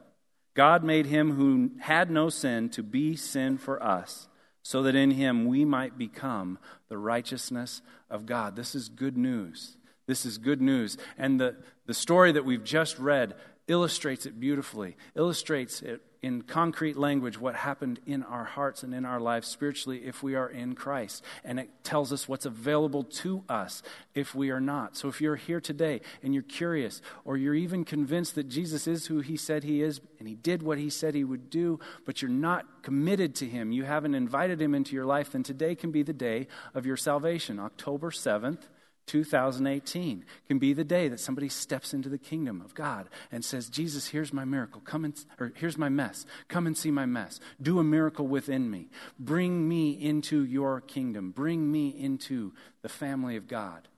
God 0.54 0.84
made 0.84 1.06
him 1.06 1.32
who 1.32 1.72
had 1.80 2.10
no 2.10 2.28
sin 2.28 2.68
to 2.70 2.82
be 2.82 3.16
sin 3.16 3.58
for 3.58 3.82
us, 3.82 4.28
so 4.62 4.82
that 4.84 4.94
in 4.94 5.10
him 5.10 5.46
we 5.46 5.64
might 5.64 5.98
become 5.98 6.58
the 6.88 6.96
righteousness 6.96 7.82
of 8.08 8.24
God. 8.24 8.54
This 8.54 8.74
is 8.74 8.88
good 8.88 9.16
news. 9.16 9.76
This 10.06 10.24
is 10.24 10.38
good 10.38 10.60
news. 10.60 10.96
And 11.18 11.40
the, 11.40 11.56
the 11.86 11.94
story 11.94 12.32
that 12.32 12.44
we've 12.44 12.62
just 12.62 12.98
read 12.98 13.34
illustrates 13.66 14.26
it 14.26 14.38
beautifully, 14.38 14.96
illustrates 15.16 15.82
it 15.82 16.02
in 16.24 16.40
concrete 16.40 16.96
language 16.96 17.38
what 17.38 17.54
happened 17.54 18.00
in 18.06 18.22
our 18.22 18.44
hearts 18.44 18.82
and 18.82 18.94
in 18.94 19.04
our 19.04 19.20
lives 19.20 19.46
spiritually 19.46 19.98
if 20.06 20.22
we 20.22 20.34
are 20.34 20.48
in 20.48 20.74
Christ. 20.74 21.22
And 21.44 21.60
it 21.60 21.68
tells 21.84 22.14
us 22.14 22.26
what's 22.26 22.46
available 22.46 23.04
to 23.04 23.44
us 23.46 23.82
if 24.14 24.34
we 24.34 24.48
are 24.48 24.60
not. 24.60 24.96
So 24.96 25.08
if 25.08 25.20
you're 25.20 25.36
here 25.36 25.60
today 25.60 26.00
and 26.22 26.32
you're 26.32 26.42
curious, 26.42 27.02
or 27.26 27.36
you're 27.36 27.54
even 27.54 27.84
convinced 27.84 28.36
that 28.36 28.48
Jesus 28.48 28.86
is 28.86 29.08
who 29.08 29.20
he 29.20 29.36
said 29.36 29.64
he 29.64 29.82
is 29.82 30.00
and 30.18 30.26
he 30.26 30.34
did 30.34 30.62
what 30.62 30.78
he 30.78 30.88
said 30.88 31.14
he 31.14 31.24
would 31.24 31.50
do, 31.50 31.78
but 32.06 32.22
you're 32.22 32.30
not 32.30 32.82
committed 32.82 33.34
to 33.34 33.46
him, 33.46 33.70
you 33.70 33.84
haven't 33.84 34.14
invited 34.14 34.62
him 34.62 34.74
into 34.74 34.94
your 34.94 35.04
life, 35.04 35.32
then 35.32 35.42
today 35.42 35.74
can 35.74 35.90
be 35.90 36.02
the 36.02 36.14
day 36.14 36.46
of 36.72 36.86
your 36.86 36.96
salvation, 36.96 37.58
October 37.58 38.10
7th. 38.10 38.60
2018 39.06 40.24
can 40.48 40.58
be 40.58 40.72
the 40.72 40.84
day 40.84 41.08
that 41.08 41.20
somebody 41.20 41.48
steps 41.48 41.92
into 41.92 42.08
the 42.08 42.18
kingdom 42.18 42.60
of 42.60 42.74
God 42.74 43.08
and 43.30 43.44
says, 43.44 43.68
Jesus, 43.68 44.08
here's 44.08 44.32
my 44.32 44.44
miracle. 44.44 44.80
Come 44.80 45.04
and, 45.04 45.14
or 45.38 45.52
here's 45.56 45.76
my 45.76 45.88
mess. 45.88 46.24
Come 46.48 46.66
and 46.66 46.76
see 46.76 46.90
my 46.90 47.06
mess. 47.06 47.38
Do 47.60 47.78
a 47.78 47.84
miracle 47.84 48.26
within 48.26 48.70
me. 48.70 48.88
Bring 49.18 49.68
me 49.68 49.90
into 49.90 50.44
your 50.44 50.80
kingdom. 50.80 51.32
Bring 51.32 51.70
me 51.70 51.88
into 51.88 52.52
the 52.82 52.88
family 52.88 53.36
of 53.36 53.46
God, 53.46 53.88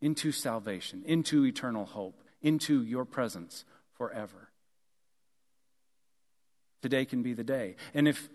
into 0.00 0.32
salvation, 0.32 1.02
into 1.06 1.46
eternal 1.46 1.86
hope, 1.86 2.22
into 2.42 2.82
your 2.82 3.04
presence 3.04 3.64
forever. 3.96 4.50
Today 6.82 7.04
can 7.04 7.22
be 7.22 7.34
the 7.34 7.44
day. 7.44 7.76
And 7.94 8.08
if 8.08 8.28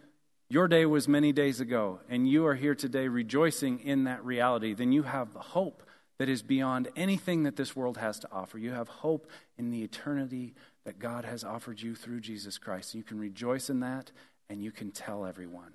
your 0.50 0.68
day 0.68 0.86
was 0.86 1.08
many 1.08 1.32
days 1.32 1.60
ago, 1.60 2.00
and 2.08 2.28
you 2.28 2.46
are 2.46 2.56
here 2.56 2.76
today 2.76 3.08
rejoicing 3.08 3.80
in 3.80 4.04
that 4.04 4.24
reality, 4.24 4.74
then 4.74 4.92
you 4.92 5.04
have 5.04 5.34
the 5.34 5.40
hope 5.40 5.82
that 6.18 6.30
is 6.30 6.44
beyond 6.44 6.88
anything 6.96 7.44
that 7.44 7.56
this 7.56 7.76
world 7.76 7.98
has 7.98 8.20
to 8.20 8.28
offer. 8.32 8.58
You 8.58 8.72
have 8.72 8.88
hope 8.88 9.28
in 9.58 9.72
the 9.72 9.84
eternity 9.84 10.54
that 10.86 11.00
God 11.00 11.26
has 11.26 11.44
offered 11.44 11.82
you 11.82 11.96
through 11.96 12.22
Jesus 12.22 12.58
Christ. 12.58 12.96
You 12.96 13.04
can 13.04 13.20
rejoice 13.20 13.70
in 13.70 13.80
that, 13.82 14.12
and 14.50 14.64
you 14.64 14.72
can 14.72 14.92
tell 14.92 15.26
everyone. 15.26 15.74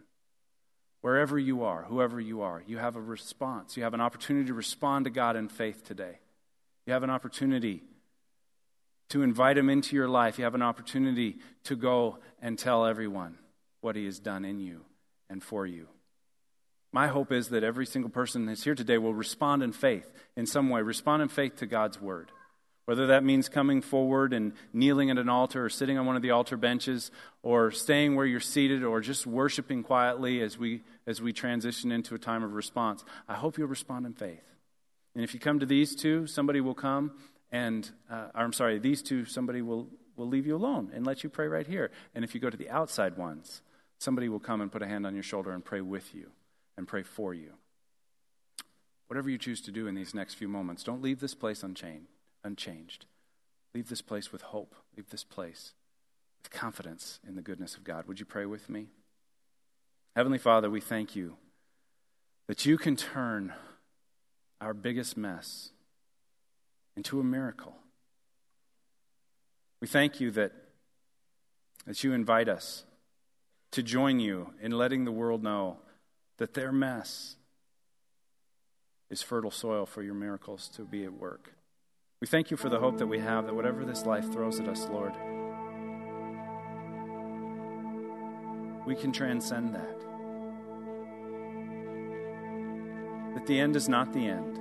Wherever 1.01 1.39
you 1.39 1.65
are, 1.65 1.85
whoever 1.85 2.21
you 2.21 2.43
are, 2.43 2.63
you 2.67 2.79
have 2.79 2.95
a 2.95 3.01
response. 3.01 3.77
You 3.77 3.83
have 3.83 3.95
an 3.95 4.01
opportunity 4.01 4.47
to 4.47 4.55
respond 4.55 5.05
to 5.07 5.11
God 5.11 5.35
in 5.35 5.49
faith 5.49 5.85
today. 5.85 6.21
You 6.87 6.93
have 6.93 7.03
an 7.03 7.11
opportunity 7.11 7.83
to 9.09 9.23
invite 9.23 9.59
Him 9.59 9.69
into 9.69 9.97
your 9.97 10.09
life. 10.09 10.39
You 10.39 10.45
have 10.45 10.55
an 10.55 10.63
opportunity 10.63 11.39
to 11.65 11.75
go 11.75 12.19
and 12.41 12.59
tell 12.59 12.87
everyone 12.87 13.39
what 13.81 13.97
He 13.97 14.05
has 14.05 14.19
done 14.19 14.45
in 14.45 14.61
you 14.61 14.83
and 15.29 15.43
for 15.43 15.67
you. 15.67 15.89
My 16.93 17.07
hope 17.07 17.31
is 17.31 17.49
that 17.51 17.63
every 17.63 17.87
single 17.87 18.11
person 18.11 18.47
that's 18.47 18.65
here 18.65 18.75
today 18.75 18.99
will 18.99 19.15
respond 19.15 19.63
in 19.63 19.73
faith 19.73 20.11
in 20.37 20.47
some 20.47 20.69
way, 20.71 20.83
respond 20.83 21.23
in 21.23 21.29
faith 21.29 21.57
to 21.57 21.67
God's 21.67 22.01
word. 22.01 22.33
Whether 22.87 23.07
that 23.09 23.23
means 23.23 23.49
coming 23.49 23.83
forward 23.83 24.33
and 24.33 24.53
kneeling 24.73 25.11
at 25.11 25.19
an 25.19 25.29
altar 25.29 25.65
or 25.65 25.69
sitting 25.69 25.97
on 25.97 26.07
one 26.07 26.17
of 26.17 26.23
the 26.23 26.33
altar 26.33 26.57
benches 26.57 27.13
or 27.45 27.71
staying 27.71 28.17
where 28.17 28.27
you're 28.27 28.41
seated 28.41 28.83
or 28.83 29.01
just 29.01 29.27
worshiping 29.27 29.85
quietly 29.85 30.41
as 30.41 30.59
we, 30.59 30.83
as 31.07 31.23
we 31.23 31.33
transition 31.33 31.93
into 31.93 32.17
a 32.17 32.19
time 32.19 32.43
of 32.43 32.55
response, 32.55 33.05
I 33.29 33.35
hope 33.35 33.59
you'll 33.59 33.69
respond 33.69 34.07
in 34.07 34.15
faith. 34.15 34.43
And 35.15 35.23
if 35.23 35.35
you 35.35 35.39
come 35.39 35.61
to 35.61 35.67
these 35.67 35.95
two, 35.95 36.27
somebody 36.27 36.61
will 36.61 36.75
come 36.75 37.13
and, 37.53 37.89
uh, 38.11 38.29
I'm 38.35 38.53
sorry, 38.53 38.81
these 38.81 39.03
two, 39.03 39.25
somebody 39.25 39.63
will, 39.63 39.89
will 40.17 40.29
leave 40.29 40.47
you 40.47 40.57
alone 40.57 40.91
and 40.93 41.07
let 41.07 41.23
you 41.23 41.31
pray 41.31 41.47
right 41.47 41.67
here. 41.67 41.93
And 42.15 42.25
if 42.25 42.35
you 42.35 42.41
go 42.41 42.51
to 42.51 42.57
the 42.57 42.71
outside 42.71 43.17
ones, 43.17 43.63
somebody 44.01 44.31
will 44.31 44.41
come 44.41 44.61
and 44.61 44.73
put 44.73 44.83
a 44.83 44.87
hand 44.87 45.07
on 45.07 45.15
your 45.15 45.23
shoulder 45.23 45.53
and 45.53 45.65
pray 45.65 45.83
with 45.83 46.15
you 46.15 46.31
and 46.77 46.89
pray 46.89 47.03
for 47.03 47.35
you. 47.35 47.53
Whatever 49.07 49.29
you 49.29 49.39
choose 49.39 49.61
to 49.61 49.71
do 49.71 49.87
in 49.87 49.95
these 49.95 50.15
next 50.15 50.35
few 50.35 50.49
moments, 50.49 50.83
don't 50.83 51.03
leave 51.03 51.21
this 51.21 51.35
place 51.35 51.63
unchanged. 51.63 53.05
Leave 53.75 53.89
this 53.89 54.01
place 54.01 54.33
with 54.33 54.43
hope. 54.43 54.75
Leave 54.97 55.11
this 55.11 55.23
place 55.23 55.75
with 56.43 56.51
confidence 56.51 57.21
in 57.29 57.37
the 57.37 57.43
goodness 57.43 57.77
of 57.77 57.85
God. 57.85 58.07
Would 58.07 58.19
you 58.19 58.27
pray 58.27 58.47
with 58.47 58.71
me? 58.71 58.87
Heavenly 60.17 60.39
Father, 60.39 60.71
we 60.71 60.81
thank 60.81 61.15
you 61.15 61.37
that 62.47 62.65
you 62.65 62.79
can 62.79 62.97
turn 62.97 63.53
our 64.61 64.73
biggest 64.73 65.17
mess 65.17 65.71
into 66.97 67.21
a 67.21 67.25
miracle. 67.25 67.77
We 69.81 69.87
thank 69.87 70.21
you 70.21 70.31
that, 70.33 70.53
that 71.87 72.03
you 72.03 72.13
invite 72.13 72.49
us 72.49 72.85
to 73.73 73.83
join 73.83 74.19
you 74.21 74.53
in 74.61 74.73
letting 74.73 75.05
the 75.05 75.13
world 75.13 75.43
know 75.43 75.79
that 76.39 76.55
their 76.55 76.73
mess 76.73 77.37
is 79.11 79.23
fertile 79.23 79.51
soil 79.51 79.87
for 79.87 80.03
your 80.03 80.15
miracles 80.15 80.69
to 80.69 80.83
be 80.83 81.05
at 81.05 81.13
work. 81.13 81.53
We 82.21 82.27
thank 82.27 82.51
you 82.51 82.57
for 82.57 82.69
the 82.69 82.79
hope 82.79 82.99
that 82.99 83.07
we 83.07 83.19
have 83.19 83.47
that 83.47 83.55
whatever 83.55 83.85
this 83.85 84.05
life 84.05 84.31
throws 84.33 84.61
at 84.61 84.69
us, 84.69 84.87
Lord, 84.89 85.15
we 88.87 88.95
can 88.95 89.13
transcend 89.13 89.75
that. 89.75 90.01
That 93.35 93.47
the 93.47 93.61
end 93.61 93.77
is 93.77 93.89
not 93.89 94.13
the 94.13 94.27
end. 94.27 94.57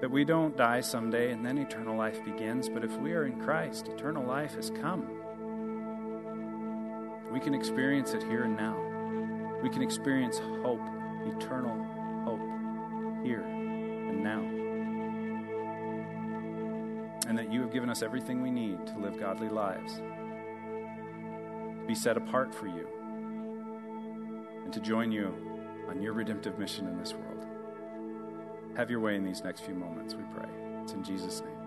That 0.00 0.10
we 0.10 0.24
don't 0.24 0.56
die 0.56 0.80
someday 0.80 1.32
and 1.32 1.44
then 1.44 1.58
eternal 1.58 1.96
life 1.96 2.24
begins, 2.24 2.68
but 2.68 2.84
if 2.84 2.96
we 2.98 3.12
are 3.12 3.26
in 3.26 3.40
Christ, 3.40 3.88
eternal 3.88 4.24
life 4.24 4.54
has 4.54 4.70
come. 4.70 5.17
We 7.32 7.40
can 7.40 7.54
experience 7.54 8.14
it 8.14 8.22
here 8.22 8.44
and 8.44 8.56
now. 8.56 8.76
We 9.62 9.68
can 9.68 9.82
experience 9.82 10.38
hope, 10.62 10.80
eternal 11.26 11.76
hope, 12.24 12.40
here 13.24 13.42
and 13.42 14.22
now. 14.22 14.40
And 17.28 17.36
that 17.36 17.52
you 17.52 17.60
have 17.60 17.72
given 17.72 17.90
us 17.90 18.02
everything 18.02 18.40
we 18.40 18.50
need 18.50 18.86
to 18.86 18.98
live 18.98 19.18
godly 19.18 19.48
lives, 19.48 20.00
be 21.86 21.94
set 21.94 22.16
apart 22.16 22.54
for 22.54 22.66
you, 22.66 22.86
and 24.64 24.72
to 24.72 24.80
join 24.80 25.12
you 25.12 25.34
on 25.88 26.00
your 26.00 26.12
redemptive 26.12 26.58
mission 26.58 26.86
in 26.86 26.98
this 26.98 27.12
world. 27.12 27.46
Have 28.76 28.90
your 28.90 29.00
way 29.00 29.16
in 29.16 29.24
these 29.24 29.42
next 29.42 29.62
few 29.62 29.74
moments, 29.74 30.14
we 30.14 30.22
pray. 30.34 30.48
It's 30.82 30.92
in 30.92 31.02
Jesus' 31.02 31.40
name. 31.40 31.57